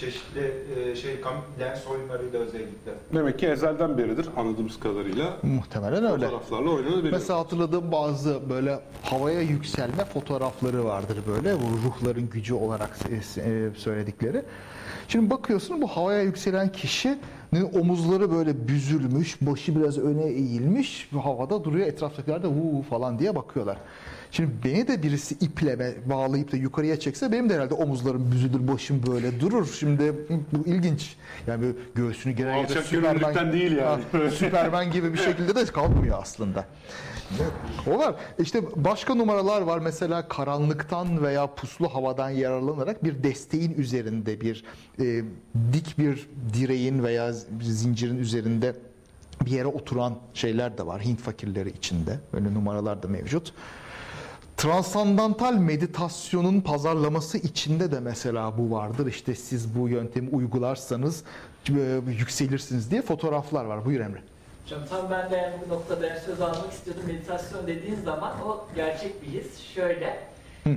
[0.00, 2.92] çeşitli e, şey kam lens oyunlarıyla özellikle.
[3.14, 6.24] Demek ki ezelden beridir anladığımız kadarıyla muhtemelen öyle.
[6.24, 7.12] fotoğraflarla oynanabilir.
[7.12, 12.98] Mesela hatırladığım bazı böyle havaya yükselme fotoğrafları vardır böyle bu ruhların gücü olarak
[13.36, 14.42] e, söyledikleri.
[15.08, 21.86] Şimdi bakıyorsun bu havaya yükselen kişinin omuzları böyle büzülmüş, başı biraz öne eğilmiş, havada duruyor.
[21.86, 23.76] Etraftakiler de vuu falan diye bakıyorlar.
[24.30, 29.06] Şimdi beni de birisi iple bağlayıp da yukarıya çekse benim de herhalde omuzlarım büzülür, başım
[29.06, 29.66] böyle durur.
[29.78, 30.14] Şimdi
[30.52, 31.16] bu ilginç.
[31.46, 34.02] Yani böyle göğsünü gere alçak gönüllülükten değil yani.
[34.12, 36.64] Ha, Süpermen gibi bir şekilde de kalkmıyor aslında.
[37.86, 38.14] O var.
[38.38, 39.78] İşte başka numaralar var.
[39.78, 44.64] Mesela karanlıktan veya puslu havadan yararlanarak bir desteğin üzerinde bir
[45.00, 45.22] e,
[45.72, 48.74] dik bir direğin veya bir zincirin üzerinde
[49.46, 51.04] bir yere oturan şeyler de var.
[51.04, 52.18] Hint fakirleri içinde.
[52.32, 53.52] Böyle numaralar da mevcut.
[54.60, 59.06] Transandantal meditasyonun pazarlaması içinde de mesela bu vardır.
[59.06, 61.24] İşte siz bu yöntemi uygularsanız
[61.68, 63.84] e, yükselirsiniz diye fotoğraflar var.
[63.84, 64.18] Buyur Emre.
[64.64, 67.02] Hocam tam ben de bu noktada yani söz almak istiyordum.
[67.06, 69.58] Meditasyon dediğin zaman o gerçek bir his.
[69.74, 70.20] Şöyle,
[70.66, 70.70] e,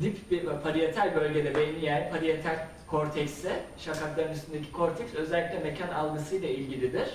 [0.00, 7.08] dip bir parietal bölgede beynin yani parietal kortekse, şakakların üstündeki korteks özellikle mekan algısıyla ilgilidir.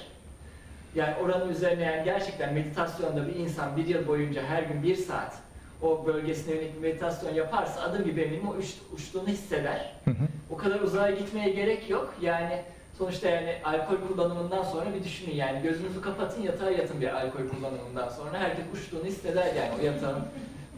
[0.95, 5.48] Yani oranın üzerine yani gerçekten meditasyonda bir insan bir yıl boyunca her gün bir saat
[5.81, 9.93] o bölgesine yönelik meditasyon yaparsa adım gibi eminim o uç, uçtuğunu hisseder.
[10.49, 12.13] O kadar uzağa gitmeye gerek yok.
[12.21, 12.61] Yani
[12.97, 18.09] sonuçta yani alkol kullanımından sonra bir düşünün yani gözünüzü kapatın yatağa yatın bir alkol kullanımından
[18.09, 20.23] sonra herkes uçtuğunu hisseder yani o yatağın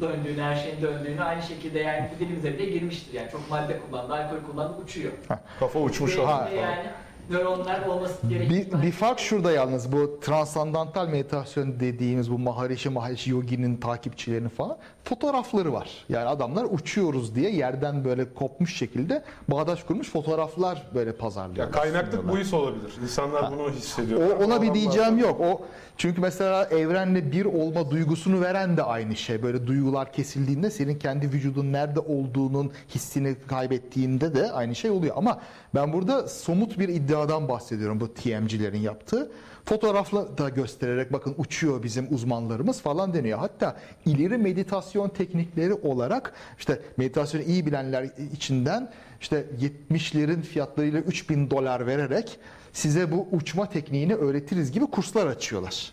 [0.01, 4.51] döndüğünü, her şeyin döndüğünü aynı şekilde yani dilimize bile girmiştir yani çok madde kullandı, alkol
[4.51, 5.11] kullandı uçuyor.
[5.59, 6.49] Kafa uçmuş aslında.
[6.49, 6.83] yani
[7.31, 13.27] nöronlar olması gerektiği Bir, bir fark şurada yalnız bu transandantal meditasyon dediğimiz bu Maharishi Mahesh
[13.27, 15.89] Yogi'nin takipçilerinin falan fotoğrafları var.
[16.09, 21.65] Yani adamlar uçuyoruz diye yerden böyle kopmuş şekilde bağdaş kurmuş fotoğraflar böyle pazarlıyor.
[21.65, 22.93] Ya kaynaklık bu his olabilir.
[23.03, 24.19] İnsanlar bunu hissediyor.
[24.21, 25.41] O, ona bir diyeceğim yok.
[25.41, 25.61] O
[25.97, 29.43] çünkü mesela evrenle bir olma duygusunu veren de aynı şey.
[29.43, 35.15] Böyle duygular kesildiğinde senin kendi vücudun nerede olduğunun hissini kaybettiğinde de aynı şey oluyor.
[35.17, 35.39] Ama
[35.75, 39.31] ben burada somut bir iddia iddiadan bahsediyorum bu TMC'lerin yaptığı.
[39.65, 43.39] Fotoğrafla da göstererek bakın uçuyor bizim uzmanlarımız falan deniyor.
[43.39, 48.91] Hatta ileri meditasyon teknikleri olarak işte meditasyonu iyi bilenler içinden
[49.21, 49.45] işte
[49.91, 52.39] 70'lerin fiyatlarıyla 3000 dolar vererek
[52.73, 55.91] size bu uçma tekniğini öğretiriz gibi kurslar açıyorlar.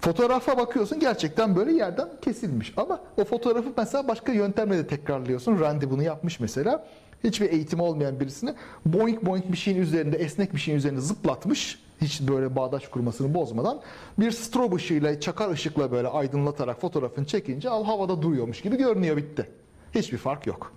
[0.00, 2.72] Fotoğrafa bakıyorsun gerçekten böyle yerden kesilmiş.
[2.76, 5.60] Ama o fotoğrafı mesela başka yöntemle de tekrarlıyorsun.
[5.60, 6.86] Randy bunu yapmış mesela.
[7.24, 8.54] Hiçbir eğitimi olmayan birisini
[8.86, 11.78] boink boink bir şeyin üzerinde, esnek bir şeyin üzerinde zıplatmış.
[12.02, 13.80] Hiç böyle bağdaş kurmasını bozmadan.
[14.18, 19.50] Bir strobe ışığıyla, çakar ışıkla böyle aydınlatarak fotoğrafını çekince al havada duruyormuş gibi görünüyor bitti.
[19.94, 20.72] Hiçbir fark yok.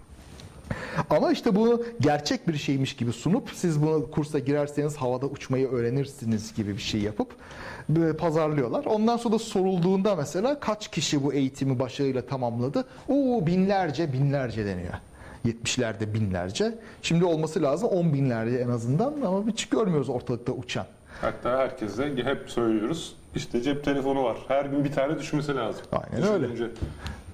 [1.10, 6.56] Ama işte bunu gerçek bir şeymiş gibi sunup siz bunu kursa girerseniz havada uçmayı öğrenirsiniz
[6.56, 7.36] gibi bir şey yapıp
[7.90, 8.86] böyle pazarlıyorlar.
[8.86, 12.86] Ondan sonra da sorulduğunda mesela kaç kişi bu eğitimi başarıyla tamamladı?
[13.10, 14.94] Oo binlerce binlerce deniyor.
[15.46, 16.80] 70'lerde binlerce.
[17.02, 20.86] Şimdi olması lazım 10 binlerce en azından ama hiç görmüyoruz ortalıkta uçan.
[21.22, 23.16] Hatta herkese hep söylüyoruz.
[23.36, 24.38] İşte cep telefonu var.
[24.48, 25.82] Her gün bir tane düşmesi lazım.
[25.92, 26.44] Aynen öyle.
[26.52, 26.72] Düşününce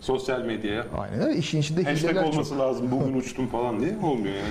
[0.01, 0.85] Sosyal medyaya.
[0.97, 1.37] Aynen öyle.
[1.37, 2.33] İşin içinde Hashtag hileler çok.
[2.33, 2.91] olması lazım.
[2.91, 4.49] Bugün uçtum falan diye olmuyor yani.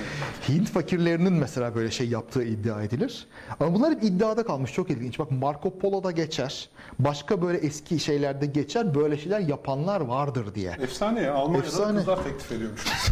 [0.48, 3.26] Hint fakirlerinin mesela böyle şey yaptığı iddia edilir.
[3.60, 4.72] Ama bunlar hep iddiada kalmış.
[4.72, 5.18] Çok ilginç.
[5.18, 6.68] Bak Marco Polo'da geçer.
[6.98, 8.94] Başka böyle eski şeylerde geçer.
[8.94, 10.70] Böyle şeyler yapanlar vardır diye.
[10.82, 11.34] Efsane ya.
[11.34, 11.98] Almanya'da Efsane.
[11.98, 12.84] kızlar teklif ediyormuş.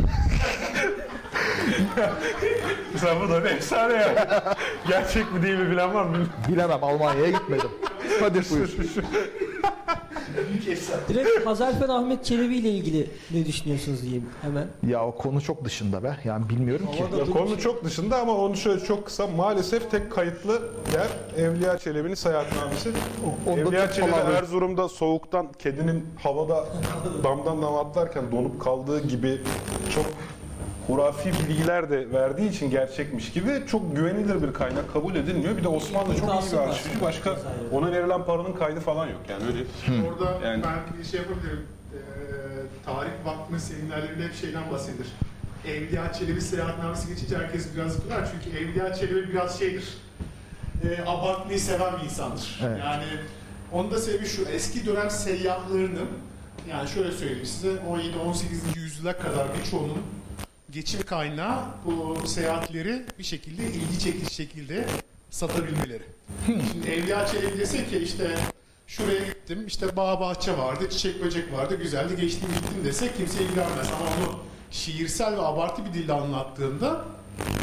[2.92, 4.54] Mesela bu da bir efsane ya.
[4.88, 6.16] Gerçek mi değil mi bilen var mı?
[6.48, 7.70] Bilemem Almanya'ya gitmedim.
[8.20, 8.68] Hadi buyur.
[10.50, 11.00] Büyük efsane.
[11.08, 14.66] Direkt Hazarfen Ahmet Çelebi ile ilgili ne düşünüyorsunuz diyeyim hemen.
[14.86, 16.16] Ya o konu çok dışında be.
[16.24, 16.98] Yani bilmiyorum ki.
[17.02, 17.38] Havada Ya durmuş.
[17.38, 19.26] konu çok dışında ama onu şöyle çok kısa.
[19.26, 22.90] Maalesef tek kayıtlı yer Evliya Çelebi'nin seyahatnamesi.
[23.46, 24.12] onda Evliya Çelebi.
[24.38, 26.66] Erzurum'da soğuktan kedinin havada
[27.24, 29.40] damdan dama atlarken donup kaldığı gibi
[29.94, 30.06] çok
[30.92, 35.56] hurafi bilgiler de verdiği için gerçekmiş gibi çok güvenilir bir kaynak kabul edilmiyor.
[35.56, 37.00] Bir de Osmanlı çok iyi bir arşivci.
[37.02, 37.36] Başka
[37.72, 39.20] ona verilen paranın kaydı falan yok.
[39.28, 39.58] Yani öyle
[40.08, 41.62] Orada Yani- ben bir şey yapabilirim.
[41.94, 41.98] Ee,
[42.84, 45.06] tarih Vakfı'nın seminerlerinde hep şeyden bahsedilir.
[45.66, 49.98] Evliya Çelebi seyahatnamesi geçince herkes biraz güler çünkü Evliya Çelebi biraz şeydir.
[50.84, 52.60] E, abartmayı seven bir insandır.
[52.66, 52.78] Evet.
[52.84, 53.04] Yani
[53.72, 56.08] onun da sebebi şu eski dönem seyyahlarının
[56.70, 58.76] yani şöyle söyleyeyim size 17-18.
[58.76, 59.98] yüzyıla kadar birçoğunun
[60.70, 64.86] geçim kaynağı bu seyahatleri bir şekilde ilgi çekici şekilde
[65.30, 66.02] satabilmeleri.
[66.46, 68.30] Şimdi Evliya Çelebi dese ki işte
[68.86, 73.88] şuraya gittim işte bağ bahçe vardı, çiçek böcek vardı, güzeldi geçtim gittim dese kimse ilgilenmez.
[73.92, 74.40] Ama onu
[74.70, 77.04] şiirsel ve abartı bir dille anlattığında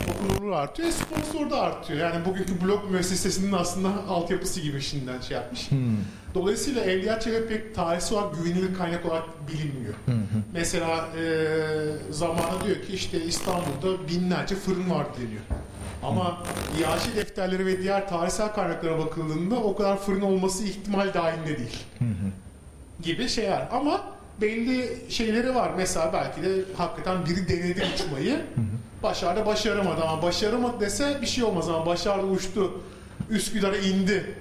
[0.10, 2.00] okunurluğu artıyor, sponsor da artıyor.
[2.00, 5.70] Yani bugünkü blog müessesesinin aslında altyapısı gibi şimdiden şey yapmış.
[6.34, 9.94] Dolayısıyla Evliya Çelebi pek tarihsel olarak güvenilir kaynak olarak bilinmiyor.
[10.54, 11.24] Mesela e,
[12.12, 15.42] zamanında diyor ki işte İstanbul'da binlerce fırın var deniyor.
[16.04, 16.38] Ama
[16.82, 21.84] iaşe defterleri ve diğer tarihsel kaynaklara bakıldığında o kadar fırın olması ihtimal dahilinde değil.
[23.02, 23.68] Gibi şeyler.
[23.72, 24.02] Ama
[24.42, 25.72] belli şeyleri var.
[25.78, 28.42] Mesela belki de hakikaten biri denedi uçmayı.
[29.04, 32.82] Başardı başaramadı ama başaramadı dese bir şey olmaz ama başardı uçtu.
[33.30, 34.36] Üsküdar'a indi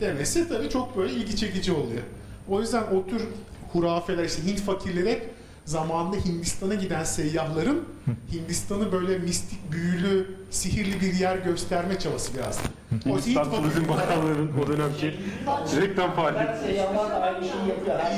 [0.00, 2.02] demesi tabii çok böyle ilgi çekici oluyor.
[2.48, 3.22] O yüzden o tür
[3.72, 5.30] hurafeler işte Hint fakirleri hep
[5.64, 7.84] zamanında Hindistan'a giden seyyahların
[8.32, 12.60] Hindistan'ı böyle mistik, büyülü, sihirli bir yer gösterme çabası biraz.
[13.06, 15.14] O Hindistan Turizm Bakanlığı'nın o dönemki
[15.80, 16.80] reklam faaliyeti.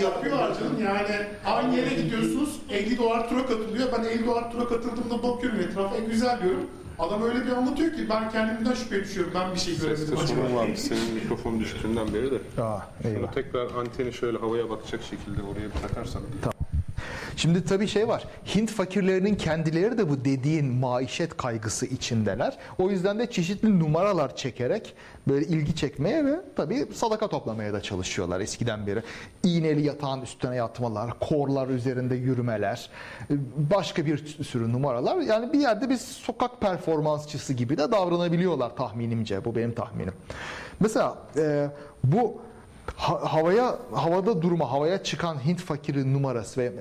[0.02, 0.38] Yapıyor.
[0.38, 1.08] Canım yani
[1.46, 6.06] aynı yere gidiyorsunuz 50 dolar tura katılıyor ben 50 dolar tura katıldığımda bakıyorum etrafa en
[6.10, 6.66] güzel diyorum
[6.98, 10.40] adam öyle bir anlatıyor ki ben kendimden şüphe düşüyorum ben bir şey göremedim Seste acaba.
[10.42, 12.62] sorun varmış senin mikrofon düştüğünden beri de.
[12.62, 13.16] Aa, eyvah.
[13.18, 16.22] Şunu tekrar anteni şöyle havaya bakacak şekilde oraya bir takarsan.
[17.36, 18.24] Şimdi tabii şey var.
[18.54, 22.58] Hint fakirlerinin kendileri de bu dediğin maişet kaygısı içindeler.
[22.78, 24.94] O yüzden de çeşitli numaralar çekerek
[25.28, 29.02] böyle ilgi çekmeye ve tabii sadaka toplamaya da çalışıyorlar eskiden beri.
[29.42, 32.90] İğneli yatağın üstüne yatmalar, korlar üzerinde yürümeler,
[33.56, 35.20] başka bir sürü numaralar.
[35.20, 39.44] Yani bir yerde bir sokak performansçısı gibi de davranabiliyorlar tahminimce.
[39.44, 40.14] Bu benim tahminim.
[40.80, 41.68] Mesela e,
[42.04, 42.40] bu
[42.96, 46.72] Ha- havaya havada durma, havaya çıkan Hint fakiri numarası ve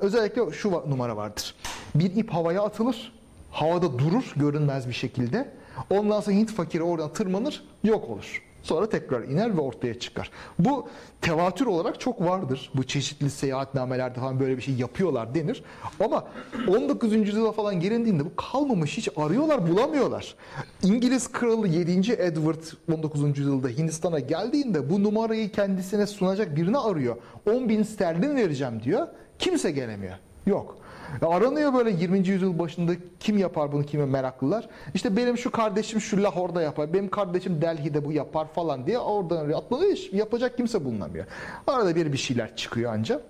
[0.00, 1.54] özellikle şu numara vardır.
[1.94, 3.12] Bir ip havaya atılır,
[3.50, 5.52] havada durur görünmez bir şekilde.
[5.90, 8.42] Ondan sonra Hint fakiri oradan tırmanır, yok olur.
[8.62, 10.30] Sonra tekrar iner ve ortaya çıkar.
[10.58, 10.88] Bu
[11.20, 12.70] tevatür olarak çok vardır.
[12.74, 15.64] Bu çeşitli seyahatnamelerde falan böyle bir şey yapıyorlar denir.
[16.00, 16.24] Ama
[16.68, 17.12] 19.
[17.12, 20.34] yüzyıla falan gelindiğinde bu kalmamış hiç arıyorlar bulamıyorlar.
[20.82, 22.12] İngiliz kralı 7.
[22.12, 23.38] Edward 19.
[23.38, 27.16] yüzyılda Hindistan'a geldiğinde bu numarayı kendisine sunacak birini arıyor.
[27.46, 29.06] 10 bin sterlin vereceğim diyor.
[29.38, 30.14] Kimse gelemiyor.
[30.46, 30.81] Yok.
[31.22, 32.28] Aranıyor böyle 20.
[32.28, 34.68] yüzyıl başında kim yapar bunu kime meraklılar.
[34.94, 39.38] İşte benim şu kardeşim şu Lahor'da yapar, benim kardeşim Delhi'de bu yapar falan diye oradan
[39.38, 39.92] oraya atlanıyor.
[39.92, 41.26] Hiç yapacak kimse bulunamıyor.
[41.66, 43.22] Arada bir bir şeyler çıkıyor ancak.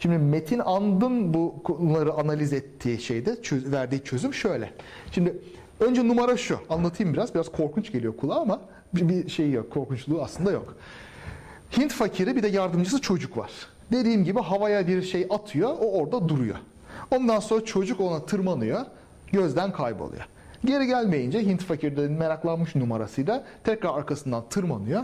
[0.00, 4.70] Şimdi Metin And'ın bu konuları analiz ettiği şeyde çöz- verdiği çözüm şöyle.
[5.12, 5.38] Şimdi
[5.80, 6.58] önce numara şu.
[6.70, 7.34] Anlatayım biraz.
[7.34, 8.60] Biraz korkunç geliyor kulağa ama
[8.94, 9.70] bir, bir şey yok.
[9.70, 10.76] Korkunçluğu aslında yok.
[11.78, 13.50] Hint fakiri bir de yardımcısı çocuk var.
[13.92, 16.56] Dediğim gibi havaya bir şey atıyor, o orada duruyor.
[17.10, 18.80] Ondan sonra çocuk ona tırmanıyor,
[19.32, 20.26] gözden kayboluyor.
[20.64, 25.02] Geri gelmeyince Hint fakiri de meraklanmış numarasıyla tekrar arkasından tırmanıyor.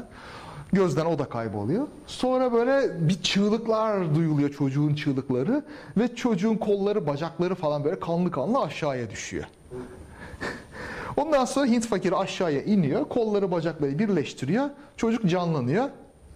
[0.72, 1.86] Gözden o da kayboluyor.
[2.07, 5.64] Sonra böyle bir çığlıklar duyuluyor çocuğun çığlıkları
[5.96, 9.44] ve çocuğun kolları, bacakları falan böyle kanlı kanlı aşağıya düşüyor.
[11.16, 15.88] Ondan sonra Hint fakiri aşağıya iniyor, kolları bacakları birleştiriyor, çocuk canlanıyor,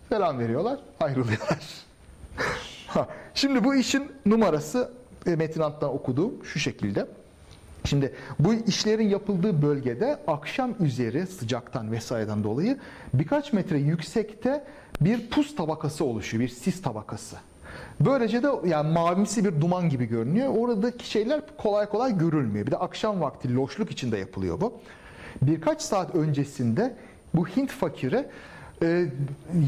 [0.08, 1.58] selam veriyorlar, ayrılıyorlar.
[3.34, 4.90] Şimdi bu işin numarası
[5.26, 7.06] Metin Ant'tan okuduğum şu şekilde.
[7.84, 12.78] Şimdi bu işlerin yapıldığı bölgede akşam üzeri sıcaktan vesaireden dolayı
[13.14, 14.64] birkaç metre yüksekte
[15.00, 17.36] bir pus tabakası oluşuyor, bir sis tabakası.
[18.00, 20.48] Böylece de yani mavimsi bir duman gibi görünüyor.
[20.58, 22.66] Oradaki şeyler kolay kolay görülmüyor.
[22.66, 24.80] Bir de akşam vakti loşluk içinde yapılıyor bu.
[25.42, 26.96] Birkaç saat öncesinde
[27.34, 28.26] bu Hint fakiri
[28.84, 29.06] e,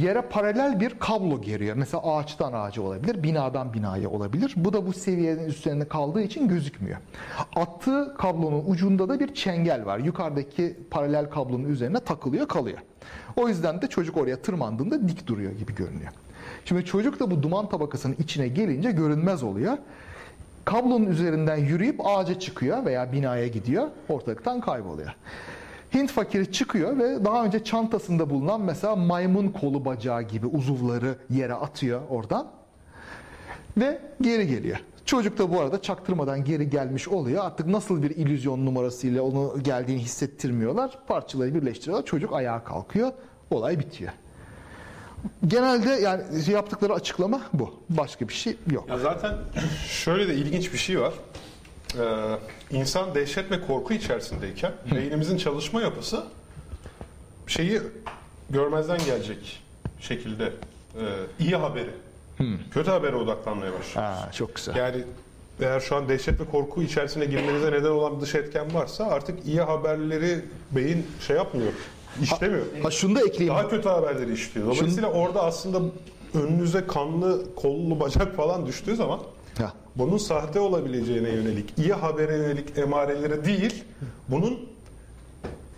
[0.01, 1.77] yere paralel bir kablo geriyor.
[1.77, 4.55] Mesela ağaçtan ağaca olabilir, binadan binaya olabilir.
[4.57, 6.99] Bu da bu seviyenin üstlerinde kaldığı için gözükmüyor.
[7.57, 9.99] Attığı kablonun ucunda da bir çengel var.
[9.99, 12.79] Yukarıdaki paralel kablonun üzerine takılıyor, kalıyor.
[13.37, 16.13] O yüzden de çocuk oraya tırmandığında dik duruyor gibi görünüyor.
[16.65, 19.79] Şimdi çocuk da bu duman tabakasının içine gelince görünmez oluyor.
[20.65, 25.15] Kablonun üzerinden yürüyüp ağaca çıkıyor veya binaya gidiyor, ortalıktan kayboluyor.
[25.95, 31.55] Hint fakiri çıkıyor ve daha önce çantasında bulunan mesela maymun kolu bacağı gibi uzuvları yere
[31.55, 32.47] atıyor oradan
[33.77, 34.79] ve geri geliyor.
[35.05, 37.45] Çocuk da bu arada çaktırmadan geri gelmiş oluyor.
[37.45, 40.99] Artık nasıl bir illüzyon numarasıyla onu geldiğini hissettirmiyorlar.
[41.07, 42.07] Parçaları birleştiriyorlar.
[42.07, 43.13] Çocuk ayağa kalkıyor.
[43.51, 44.13] Olay bitiyor.
[45.47, 47.75] Genelde yani yaptıkları açıklama bu.
[47.91, 48.89] Başka bir şey yok.
[48.89, 49.35] Ya zaten
[49.89, 51.15] şöyle de ilginç bir şey var.
[51.99, 52.03] Ee,
[52.71, 56.25] insan dehşet ve korku içerisindeyken beynimizin çalışma yapısı
[57.47, 57.81] şeyi
[58.51, 59.63] görmezden gelecek
[60.01, 61.05] şekilde e,
[61.39, 61.91] iyi haberi,
[62.71, 64.07] kötü habere odaklanmaya başlıyor.
[64.07, 64.77] Ha, çok güzel.
[64.77, 65.05] Yani
[65.61, 69.61] eğer şu an dehşet ve korku içerisine girmenize neden olan dış etken varsa artık iyi
[69.61, 71.73] haberleri beyin şey yapmıyor,
[72.23, 72.67] işlemiyor.
[72.83, 73.55] Ha şunu da ekleyeyim.
[73.55, 74.67] Daha kötü haberleri işliyor.
[74.67, 75.81] Dolayısıyla orada aslında
[76.35, 79.21] önünüze kanlı, kollu bacak falan düştüğü zaman
[79.59, 79.73] Ha.
[79.97, 83.85] bunun sahte olabileceğine yönelik, iyi habere yönelik emareleri değil,
[84.29, 84.61] bunun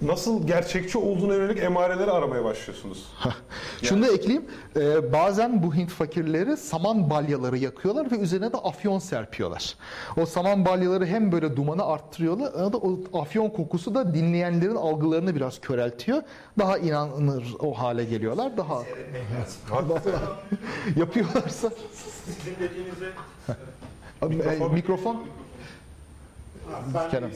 [0.03, 3.07] nasıl gerçekçi olduğuna yönelik emareleri aramaya başlıyorsunuz.
[3.83, 4.45] Şunu da ekleyeyim.
[4.77, 9.75] Ee, bazen bu Hint fakirleri saman balyaları yakıyorlar ve üzerine de afyon serpiyorlar.
[10.17, 15.35] O saman balyaları hem böyle dumanı arttırıyorlar ama da o afyon kokusu da dinleyenlerin algılarını
[15.35, 16.23] biraz köreltiyor.
[16.59, 18.57] Daha inanılır o hale geliyorlar.
[18.57, 18.83] Daha
[20.97, 21.71] yapıyorlarsa
[22.25, 23.09] Sizin dediğinizde
[24.23, 25.23] Abi, e, mikrofon
[27.11, 27.31] Kerem.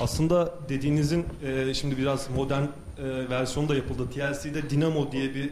[0.00, 2.68] Aslında dediğinizin e, şimdi biraz modern e,
[3.30, 4.10] versiyonu da yapıldı.
[4.10, 5.50] TLC'de Dinamo diye bir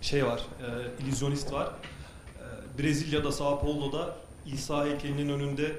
[0.00, 1.66] şey var, e, illüzyonist var.
[1.66, 4.16] E, Brezilya'da, Sao Paulo'da
[4.46, 5.72] İsa heykelinin önünde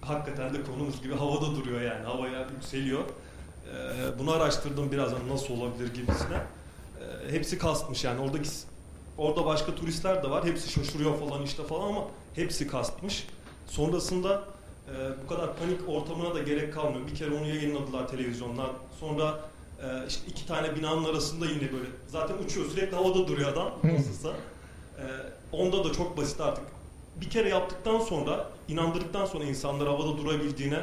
[0.00, 2.04] hakikaten de konumuz gibi havada duruyor yani.
[2.06, 3.00] Havaya yükseliyor.
[3.02, 6.36] E, bunu araştırdım biraz hani nasıl olabilir gibisine.
[6.36, 8.48] E, hepsi kastmış yani oradaki
[9.18, 10.44] orada başka turistler de var.
[10.44, 12.04] Hepsi şaşırıyor falan işte falan ama
[12.34, 13.26] hepsi kastmış.
[13.66, 14.44] Sonrasında
[14.88, 17.06] e, bu kadar panik ortamına da gerek kalmıyor.
[17.06, 18.70] Bir kere onu yayınladılar televizyondan.
[19.00, 19.40] Sonra
[19.82, 24.28] e, işte iki tane binanın arasında yine böyle zaten uçuyor sürekli havada duruyor adam nasılsa.
[24.28, 25.04] E,
[25.52, 26.64] onda da çok basit artık.
[27.20, 30.80] Bir kere yaptıktan sonra inandırdıktan sonra insanlar havada durabildiğine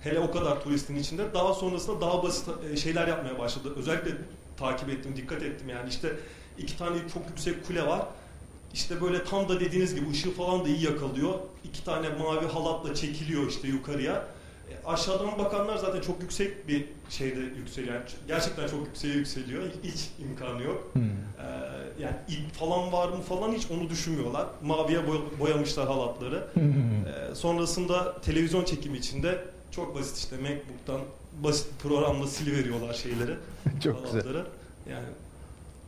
[0.00, 3.72] hele o kadar turistin içinde daha sonrasında daha basit e, şeyler yapmaya başladı.
[3.76, 4.10] Özellikle
[4.56, 6.12] takip ettim, dikkat ettim yani işte
[6.58, 8.02] iki tane çok yüksek kule var.
[8.78, 11.34] İşte böyle tam da dediğiniz gibi ışığı falan da iyi yakalıyor.
[11.64, 14.24] İki tane mavi halatla çekiliyor işte yukarıya.
[14.70, 17.94] E, aşağıdan bakanlar zaten çok yüksek bir şeyde yükseliyor.
[17.94, 19.62] Yani gerçekten çok yükseğe yükseliyor.
[19.82, 20.90] Hiç imkanı yok.
[20.92, 21.02] Hmm.
[21.02, 24.46] Ee, yani ip falan var mı falan hiç onu düşünmüyorlar.
[24.62, 26.48] Maviye boy- boyamışlar halatları.
[26.56, 31.00] Ee, sonrasında televizyon çekimi içinde çok basit işte Macbook'tan
[31.44, 33.34] basit programla siliveriyorlar şeyleri.
[33.84, 34.12] Çok güzel.
[34.22, 34.46] halatları.
[34.90, 35.06] Yani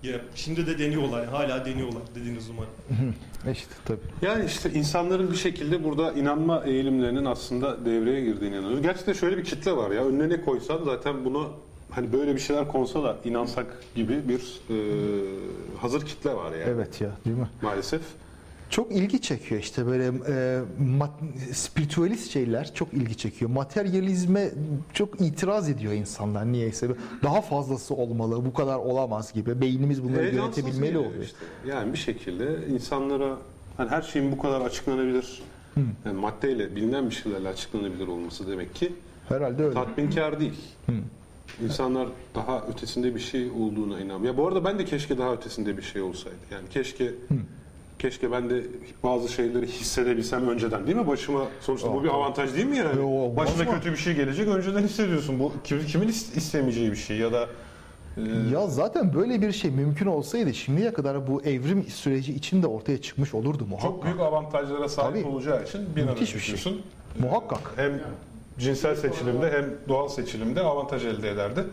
[0.02, 1.26] ya şimdi de deniyorlar.
[1.26, 2.70] Hala deniyorlar dediğiniz umarım.
[3.52, 3.98] İşte tabii.
[4.22, 8.82] Yani işte insanların bir şekilde burada inanma eğilimlerinin aslında devreye girdiğine inanıyoruz.
[8.82, 10.04] Gerçekten şöyle bir kitle var ya.
[10.04, 11.48] Önüne ne koysan zaten bunu
[11.90, 14.40] hani böyle bir şeyler konsa da inansak gibi bir
[14.70, 14.76] e,
[15.80, 17.48] hazır kitle var yani Evet ya değil mi?
[17.62, 18.00] maalesef.
[18.70, 20.60] Çok ilgi çekiyor işte böyle e,
[20.98, 21.10] mat,
[21.52, 23.50] spiritüalist şeyler çok ilgi çekiyor.
[23.50, 24.50] Materyalizme
[24.92, 26.88] çok itiraz ediyor insanlar niyeyse.
[27.22, 29.60] Daha fazlası olmalı, bu kadar olamaz gibi.
[29.60, 31.22] Beynimiz bunları Heyecansız yönetebilmeli oluyor.
[31.24, 31.36] işte.
[31.68, 33.36] Yani bir şekilde insanlara
[33.76, 35.42] hani her şeyin bu kadar açıklanabilir,
[36.04, 38.92] yani maddeyle bilinen bir şeylerle açıklanabilir olması demek ki
[39.28, 39.74] Herhalde öyle.
[39.74, 40.60] tatminkar değil.
[41.64, 44.20] İnsanlar daha ötesinde bir şey olduğuna inanıyor.
[44.32, 46.36] Ya bu arada ben de keşke daha ötesinde bir şey olsaydı.
[46.52, 47.14] Yani keşke
[48.00, 48.62] keşke ben de
[49.02, 51.06] bazı şeyleri hissedebilsem önceden değil mi?
[51.06, 52.96] Başıma sonuçta bu bir avantaj değil mi yani?
[52.98, 53.70] Yo, olmaz Başına mı?
[53.78, 55.38] kötü bir şey gelecek önceden hissediyorsun.
[55.40, 57.46] Bu kim- kimin is- istemeyeceği bir şey ya da
[58.16, 58.20] e,
[58.52, 63.34] Ya zaten böyle bir şey mümkün olsaydı şimdiye kadar bu evrim süreci içinde ortaya çıkmış
[63.34, 63.90] olurdu muhakkak.
[63.90, 65.34] çok büyük avantajlara sahip Tabii.
[65.34, 66.48] olacağı için bir an Müthiş bir şey.
[66.48, 66.82] diyorsun.
[67.18, 67.72] Muhakkak.
[67.76, 68.00] Hem
[68.58, 71.64] cinsel seçilimde hem doğal seçilimde avantaj elde ederdi.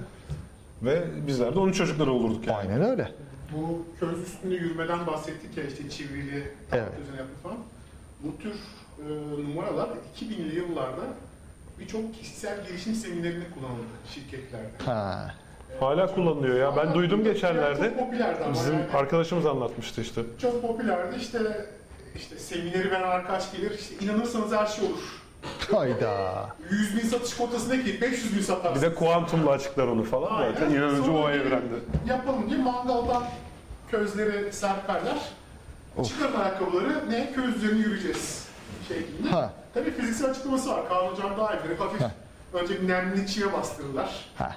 [0.84, 2.57] Ve bizler de onun çocukları olurduk yani.
[2.57, 3.11] Aynen öyle.
[3.53, 6.91] Bu köz üstünde yürümeden bahsettik ya işte çivrili, Evet.
[7.03, 7.57] üzerine yapı falan.
[8.23, 9.89] Bu tür e, numaralar
[10.21, 11.01] 2000'li yıllarda
[11.79, 13.83] birçok kişisel gelişim seminerinde kullanıldı
[14.13, 14.69] şirketlerde.
[14.85, 15.33] Ha.
[15.79, 16.75] Hala kullanılıyor ya.
[16.77, 17.89] Ben duydum geçenlerde.
[17.89, 18.91] Çok popülerdi ama Bizim yani.
[18.93, 20.21] arkadaşımız anlatmıştı işte.
[20.41, 21.39] Çok popülerdi işte
[22.15, 25.21] işte semineri veren arkadaş gelir işte inanırsanız her şey olur.
[25.71, 26.47] Hayda.
[26.71, 28.81] 100 bin satış kotasına ki 500 bin Bir satarsın.
[28.81, 30.35] de kuantumla açıklar onu falan.
[30.35, 30.53] Aynen.
[30.53, 31.75] Zaten inanınca Sonra o bir evrende.
[32.07, 33.23] Yapalım diye mangaldan
[33.91, 35.17] közleri serperler.
[36.03, 38.47] Çıkarın ayakkabıları ne köz üzerine yürüyeceğiz
[38.88, 39.29] şeklinde.
[39.29, 39.53] Ha.
[39.73, 40.89] Tabii fiziksel açıklaması var.
[40.89, 41.75] Kaan Hocam daha iyi.
[41.77, 42.01] Hafif
[42.53, 44.25] önce bir nemli çiğe bastırırlar.
[44.38, 44.55] Ha.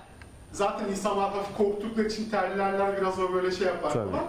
[0.53, 4.11] Zaten insanlar hafif korktukları için terlerler biraz o böyle şey yapar Tabii.
[4.11, 4.25] falan.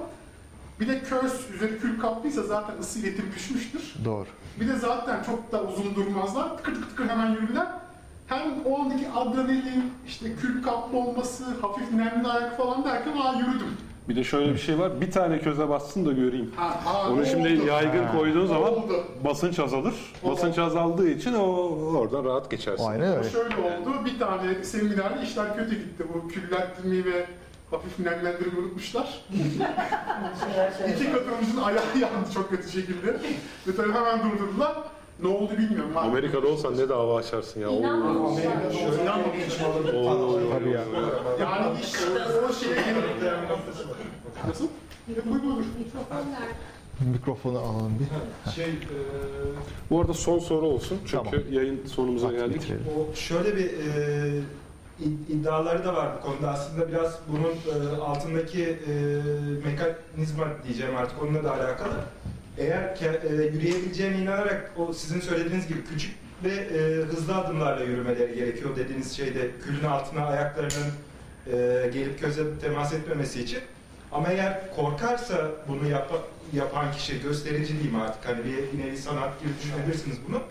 [0.81, 3.95] Bir de köz üzeri kül kaplıysa zaten ısı iletim pişmiştir.
[4.05, 4.25] Doğru.
[4.59, 6.57] Bir de zaten çok da uzun durmazlar.
[6.57, 7.67] Tıkır tıkır tıkır hemen yürürler.
[8.27, 13.67] Hem o andaki adrenalin, işte kül kaplı olması, hafif nemli ayak falan derken aa yürüdüm.
[14.09, 15.01] Bir de şöyle bir şey var.
[15.01, 16.51] Bir tane köze bassın da göreyim.
[16.55, 17.67] Ha, aa, Onu şimdi oldu.
[17.67, 19.03] yaygın koyduğun zaman Oldu.
[19.25, 19.93] basınç azalır.
[20.23, 20.31] Oldu.
[20.31, 21.45] Basınç azaldığı için o
[21.97, 22.83] oradan rahat geçersin.
[22.85, 23.29] Aynen öyle.
[23.29, 24.05] şöyle oldu.
[24.05, 26.03] Bir tane seminerde işler kötü gitti.
[26.13, 27.25] Bu küllendirmeyi ve
[27.71, 29.25] hafif nemlendirmeyi unutmuşlar.
[30.95, 33.13] İki katılımcının ayağı yandı çok kötü şekilde.
[33.67, 34.77] Ve tabii hemen durdurdular.
[35.21, 35.91] Ne oldu bilmiyorum.
[35.95, 37.69] Ben- Amerika'da olsan ne dava açarsın ya.
[37.69, 37.77] Oo.
[37.79, 38.47] İnanmamışlar.
[40.51, 40.83] Tabii ya.
[41.39, 41.95] Yani iş
[42.49, 43.03] o şeye gelip...
[44.47, 44.67] Nasıl?
[45.25, 45.63] Buyur?
[47.13, 48.51] Mikrofonu alalım bir.
[48.51, 48.69] Şey, e,
[49.89, 50.97] Bu arada son soru olsun.
[51.07, 51.33] Çünkü Tamam.
[51.51, 52.73] yayın sonumuza Bak, geldik.
[52.97, 54.41] o şöyle bir e,
[55.29, 56.49] iddiaları da var bu konuda.
[56.51, 58.91] Aslında biraz bunun e, altındaki e,
[59.65, 61.93] mekanizma diyeceğim artık onunla da alakalı.
[62.57, 62.81] Eğer
[63.23, 69.17] e, yürüyebileceğine inanarak o sizin söylediğiniz gibi küçük ve e, hızlı adımlarla yürümeleri gerekiyor dediğiniz
[69.17, 70.91] şeyde külün altına ayaklarının
[71.47, 73.59] e, gelip göze temas etmemesi için.
[74.11, 76.23] Ama eğer korkarsa bunu yap-
[76.53, 80.41] yapan kişi gösterici diyeyim artık hani bir nevi sanat gibi düşünebilirsiniz bunu.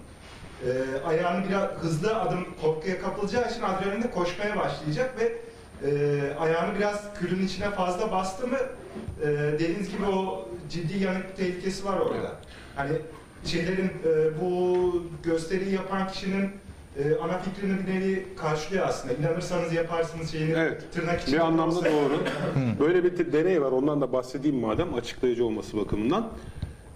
[0.66, 5.32] Ee, ayağını biraz hızlı adım korkuya kapılacağı için adrenalin de koşmaya başlayacak ve
[5.88, 5.90] e,
[6.34, 8.56] ayağını biraz külün içine fazla bastı mı
[9.22, 12.32] e, dediğiniz gibi o ciddi yanık tehlikesi var orada.
[12.76, 12.92] Hani
[13.44, 16.50] şeylerin e, bu gösteriyi yapan kişinin
[16.98, 19.14] e, ana fikrini bir nevi karşılıyor aslında.
[19.14, 20.82] İnanırsanız yaparsınız şeyini Evet.
[20.94, 21.36] tırnak içinde.
[21.36, 22.18] Bir anlamda olsa- doğru.
[22.80, 23.72] Böyle bir deney var.
[23.72, 26.28] Ondan da bahsedeyim madem açıklayıcı olması bakımından.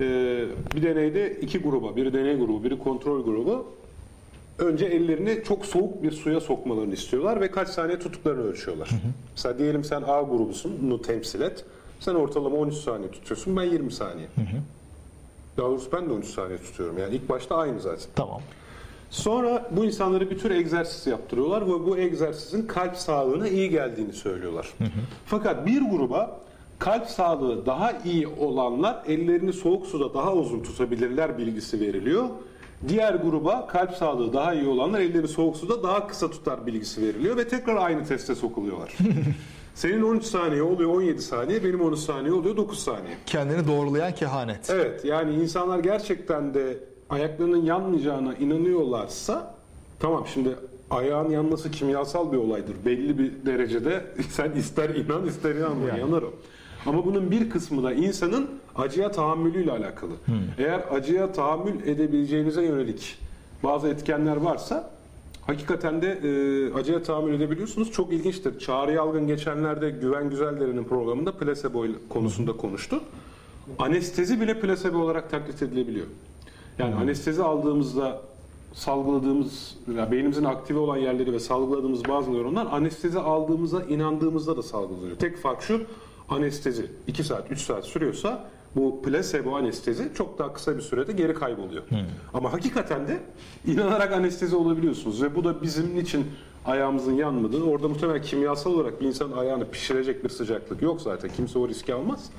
[0.01, 0.45] Ee,
[0.77, 3.67] bir deneyde iki gruba, biri deney grubu, biri kontrol grubu
[4.59, 8.91] önce ellerini çok soğuk bir suya sokmalarını istiyorlar ve kaç saniye tuttuklarını ölçüyorlar.
[9.31, 11.65] Mesela diyelim sen A grubusun, bunu temsil et.
[12.01, 14.27] Sen ortalama 13 saniye tutuyorsun, ben 20 saniye.
[15.57, 16.99] Daha doğrusu ben de 13 saniye tutuyorum.
[16.99, 18.07] Yani ilk başta aynı zaten.
[18.15, 18.41] Tamam.
[19.11, 24.69] Sonra bu insanlara bir tür egzersiz yaptırıyorlar ve bu egzersizin kalp sağlığına iyi geldiğini söylüyorlar.
[25.27, 26.41] Fakat bir gruba
[26.79, 32.25] kalp sağlığı daha iyi olanlar ellerini soğuk suda daha uzun tutabilirler bilgisi veriliyor.
[32.89, 37.37] Diğer gruba kalp sağlığı daha iyi olanlar ellerini soğuk suda daha kısa tutar bilgisi veriliyor
[37.37, 38.93] ve tekrar aynı teste sokuluyorlar.
[39.75, 43.15] Senin 13 saniye oluyor 17 saniye, benim 13 saniye oluyor 9 saniye.
[43.27, 44.71] Kendini doğrulayan kehanet.
[44.71, 46.79] Evet yani insanlar gerçekten de
[47.11, 49.55] ayaklarının yanmayacağına inanıyorlarsa
[50.01, 50.57] tamam şimdi
[50.91, 52.75] ayağın yanması kimyasal bir olaydır.
[52.87, 56.01] Belli bir derecede sen ister inan ister inanma Yani.
[56.01, 56.33] yanar o.
[56.87, 60.13] Ama bunun bir kısmı da insanın acıya tahammülüyle alakalı.
[60.59, 63.19] Eğer acıya tahammül edebileceğinize yönelik
[63.63, 64.91] bazı etkenler varsa
[65.47, 67.93] hakikaten de e, acıya tahammül edebiliyorsunuz.
[67.93, 68.59] Çok ilginçtir.
[68.59, 73.01] Çağrı Yalgın geçenlerde Güven Güzeldere'nin programında plasebo konusunda konuştu.
[73.79, 76.07] Anestezi bile plasebo olarak taklit edilebiliyor.
[76.79, 78.21] Yani anestezi aldığımızda
[78.73, 85.17] salgıladığımız, yani beynimizin aktive olan yerleri ve salgıladığımız bazı nöronlar anestezi aldığımıza inandığımızda da salgılanıyor.
[85.17, 85.81] Tek fark şu,
[86.29, 88.47] anestezi 2 saat, 3 saat sürüyorsa
[88.77, 91.83] bu plasebo anestezi çok daha kısa bir sürede geri kayboluyor.
[92.35, 93.21] Ama hakikaten de
[93.67, 96.27] inanarak anestezi olabiliyorsunuz ve bu da bizim için
[96.65, 101.31] ayağımızın yanmadığı, orada muhtemelen kimyasal olarak bir insan ayağını pişirecek bir sıcaklık yok zaten.
[101.37, 102.31] Kimse o riski almaz.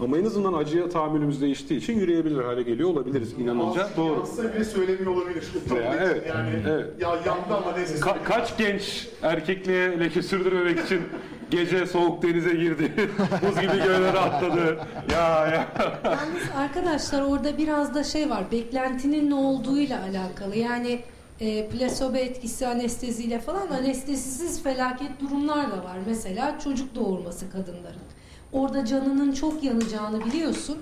[0.00, 3.88] Ama en azından acıya tahammülümüz değiştiği için yürüyebilir hale geliyor olabiliriz inanınca.
[3.96, 4.12] Doğru.
[4.18, 5.44] Yansa bile söylemiyor olabilir.
[5.70, 6.86] Veya evet, Yani evet.
[7.00, 7.94] ya yandı ama neyse.
[7.94, 11.00] Ka- kaç genç erkekliğe leke sürdürmemek için
[11.50, 12.92] gece soğuk denize girdi,
[13.48, 14.78] buz gibi göllere atladı.
[15.12, 15.68] Ya ya.
[16.04, 18.44] Yalnız arkadaşlar orada biraz da şey var.
[18.52, 20.56] Beklentinin ne olduğuyla alakalı.
[20.56, 21.00] Yani
[21.40, 25.96] e, plasebo etkisi anesteziyle falan anestezisiz felaket durumlar da var.
[26.06, 28.02] Mesela çocuk doğurması kadınların.
[28.52, 30.78] Orada canının çok yanacağını biliyorsun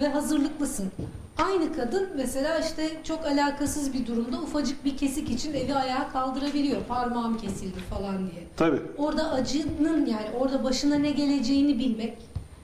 [0.00, 0.92] ve hazırlıklısın.
[1.38, 6.82] Aynı kadın mesela işte çok alakasız bir durumda ufacık bir kesik için evi ayağa kaldırabiliyor.
[6.88, 8.44] Parmağım kesildi falan diye.
[8.56, 8.80] Tabii.
[8.98, 12.18] Orada acının yani orada başına ne geleceğini bilmek.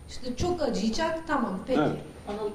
[0.09, 1.81] İşte çok acıyacak tamam peki.
[1.81, 2.53] Evet.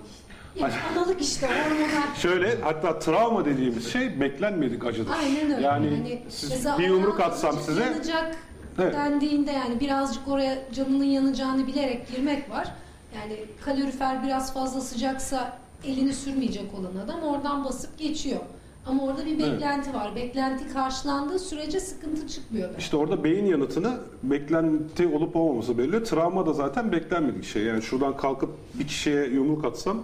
[0.56, 2.16] Yani analık işte hormonal.
[2.16, 5.12] Şöyle hatta travma dediğimiz şey beklenmedik acıdır.
[5.24, 5.66] Aynen öyle.
[5.66, 8.36] Yani siz mesela bir yumruk atsam size yanacak
[8.80, 8.94] Evet.
[8.94, 12.72] dendiğinde yani birazcık oraya canının yanacağını bilerek girmek var.
[13.16, 18.40] Yani kalorifer biraz fazla sıcaksa elini sürmeyecek olan adam oradan basıp geçiyor.
[18.86, 19.54] Ama orada bir Evet.
[19.54, 20.16] beklenti var.
[20.16, 22.70] Beklenti karşılandığı sürece sıkıntı çıkmıyor.
[22.78, 26.04] işte orada beyin yanıtını beklenti olup olmaması belli.
[26.04, 27.64] Travma da zaten beklenmedik şey.
[27.64, 30.04] Yani şuradan kalkıp bir kişiye yumruk atsam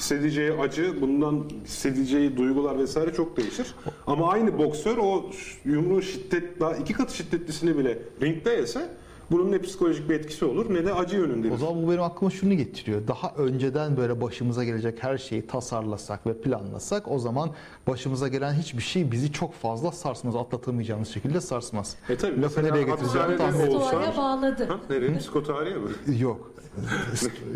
[0.00, 3.74] hissedeceği acı, bundan hissedeceği duygular vesaire çok değişir.
[4.06, 5.30] Ama aynı boksör o
[5.64, 8.88] yumruğun şiddet daha iki katı şiddetlisini bile ringde yese
[9.30, 11.52] bunun ne psikolojik bir etkisi olur ne de acı yönünde.
[11.52, 13.08] O zaman bu benim aklıma şunu getiriyor.
[13.08, 17.50] Daha önceden böyle başımıza gelecek her şeyi tasarlasak ve planlasak o zaman
[17.88, 20.36] başımıza gelen hiçbir şey bizi çok fazla sarsmaz.
[20.36, 21.96] Atlatamayacağımız şekilde sarsmaz.
[22.08, 23.26] E tabii, Lafı nereye getireceğim?
[23.28, 23.36] hapishanede
[23.68, 24.64] Tam- olsa- Stoğaya bağladı.
[24.64, 25.18] Ha, nereye?
[25.18, 25.90] Psikotarihe mi?
[26.18, 26.50] Yok.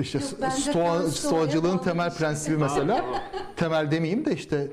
[0.00, 3.04] işte Yok, stoğa, stoğacılığın temel prensibi mesela
[3.56, 4.68] temel demeyeyim de işte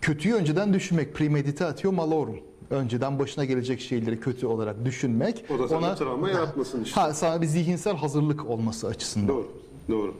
[0.00, 1.14] kötüyü önceden düşünmek.
[1.14, 2.40] Premeditatio malorum.
[2.70, 5.44] Önceden başına gelecek şeyleri kötü olarak düşünmek.
[5.54, 7.00] O da sana travma yaratmasın işte.
[7.00, 9.28] Ha, sana bir zihinsel hazırlık olması açısından.
[9.28, 9.48] Doğru,
[9.88, 10.14] doğru.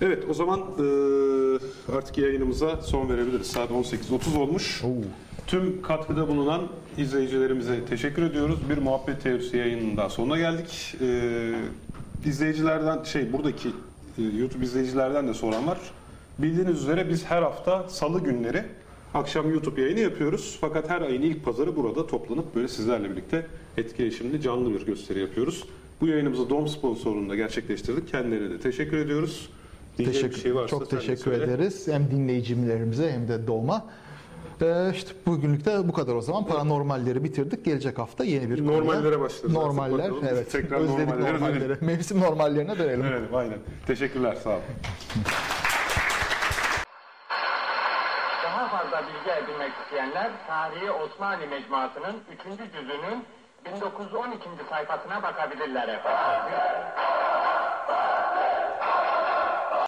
[0.00, 3.46] Evet, o zaman eee, artık yayınımıza son verebiliriz.
[3.46, 4.82] Saat 18.30 olmuş.
[5.46, 6.62] Tüm katkıda bulunan
[6.98, 8.58] izleyicilerimize teşekkür ediyoruz.
[8.70, 10.94] Bir muhabbet teorisi yayının daha sonuna geldik.
[11.00, 11.54] Eee
[12.26, 13.68] izleyicilerden, şey buradaki
[14.18, 15.78] e, YouTube izleyicilerden de soran var.
[16.38, 18.64] Bildiğiniz üzere biz her hafta salı günleri
[19.14, 20.58] akşam YouTube yayını yapıyoruz.
[20.60, 23.46] Fakat her ayın ilk pazarı burada toplanıp böyle sizlerle birlikte
[23.76, 25.64] etkileşimli canlı bir gösteri yapıyoruz.
[26.00, 28.08] Bu yayınımızı Dom sponsorluğunda gerçekleştirdik.
[28.08, 29.48] Kendilerine de teşekkür ediyoruz.
[29.98, 31.88] Diyeceğim Teşekkür, bir şey varsa çok teşekkür ederiz.
[31.88, 33.86] Hem dinleyicilerimize hem de Doğma.
[34.62, 36.46] Ee, işte bugünlük de bu kadar o zaman.
[36.46, 37.64] Paranormalleri bitirdik.
[37.64, 39.52] Gelecek hafta yeni bir konuya- Normallere başlarız.
[39.52, 40.52] Normaller, Artık evet.
[40.52, 41.60] Tekrar Özledik normallere normallere.
[41.60, 41.78] dönelim.
[41.80, 43.04] Mevsim normallerine dönelim.
[43.04, 43.58] Evet, aynen.
[43.86, 44.60] Teşekkürler, sağ olun.
[48.92, 52.72] hakkında bilgi edinmek isteyenler Tarihi Osmanlı Mecmuası'nın 3.
[52.72, 53.26] cüzünün
[53.64, 54.48] 1912.
[54.70, 56.54] sayfasına bakabilirler efendim.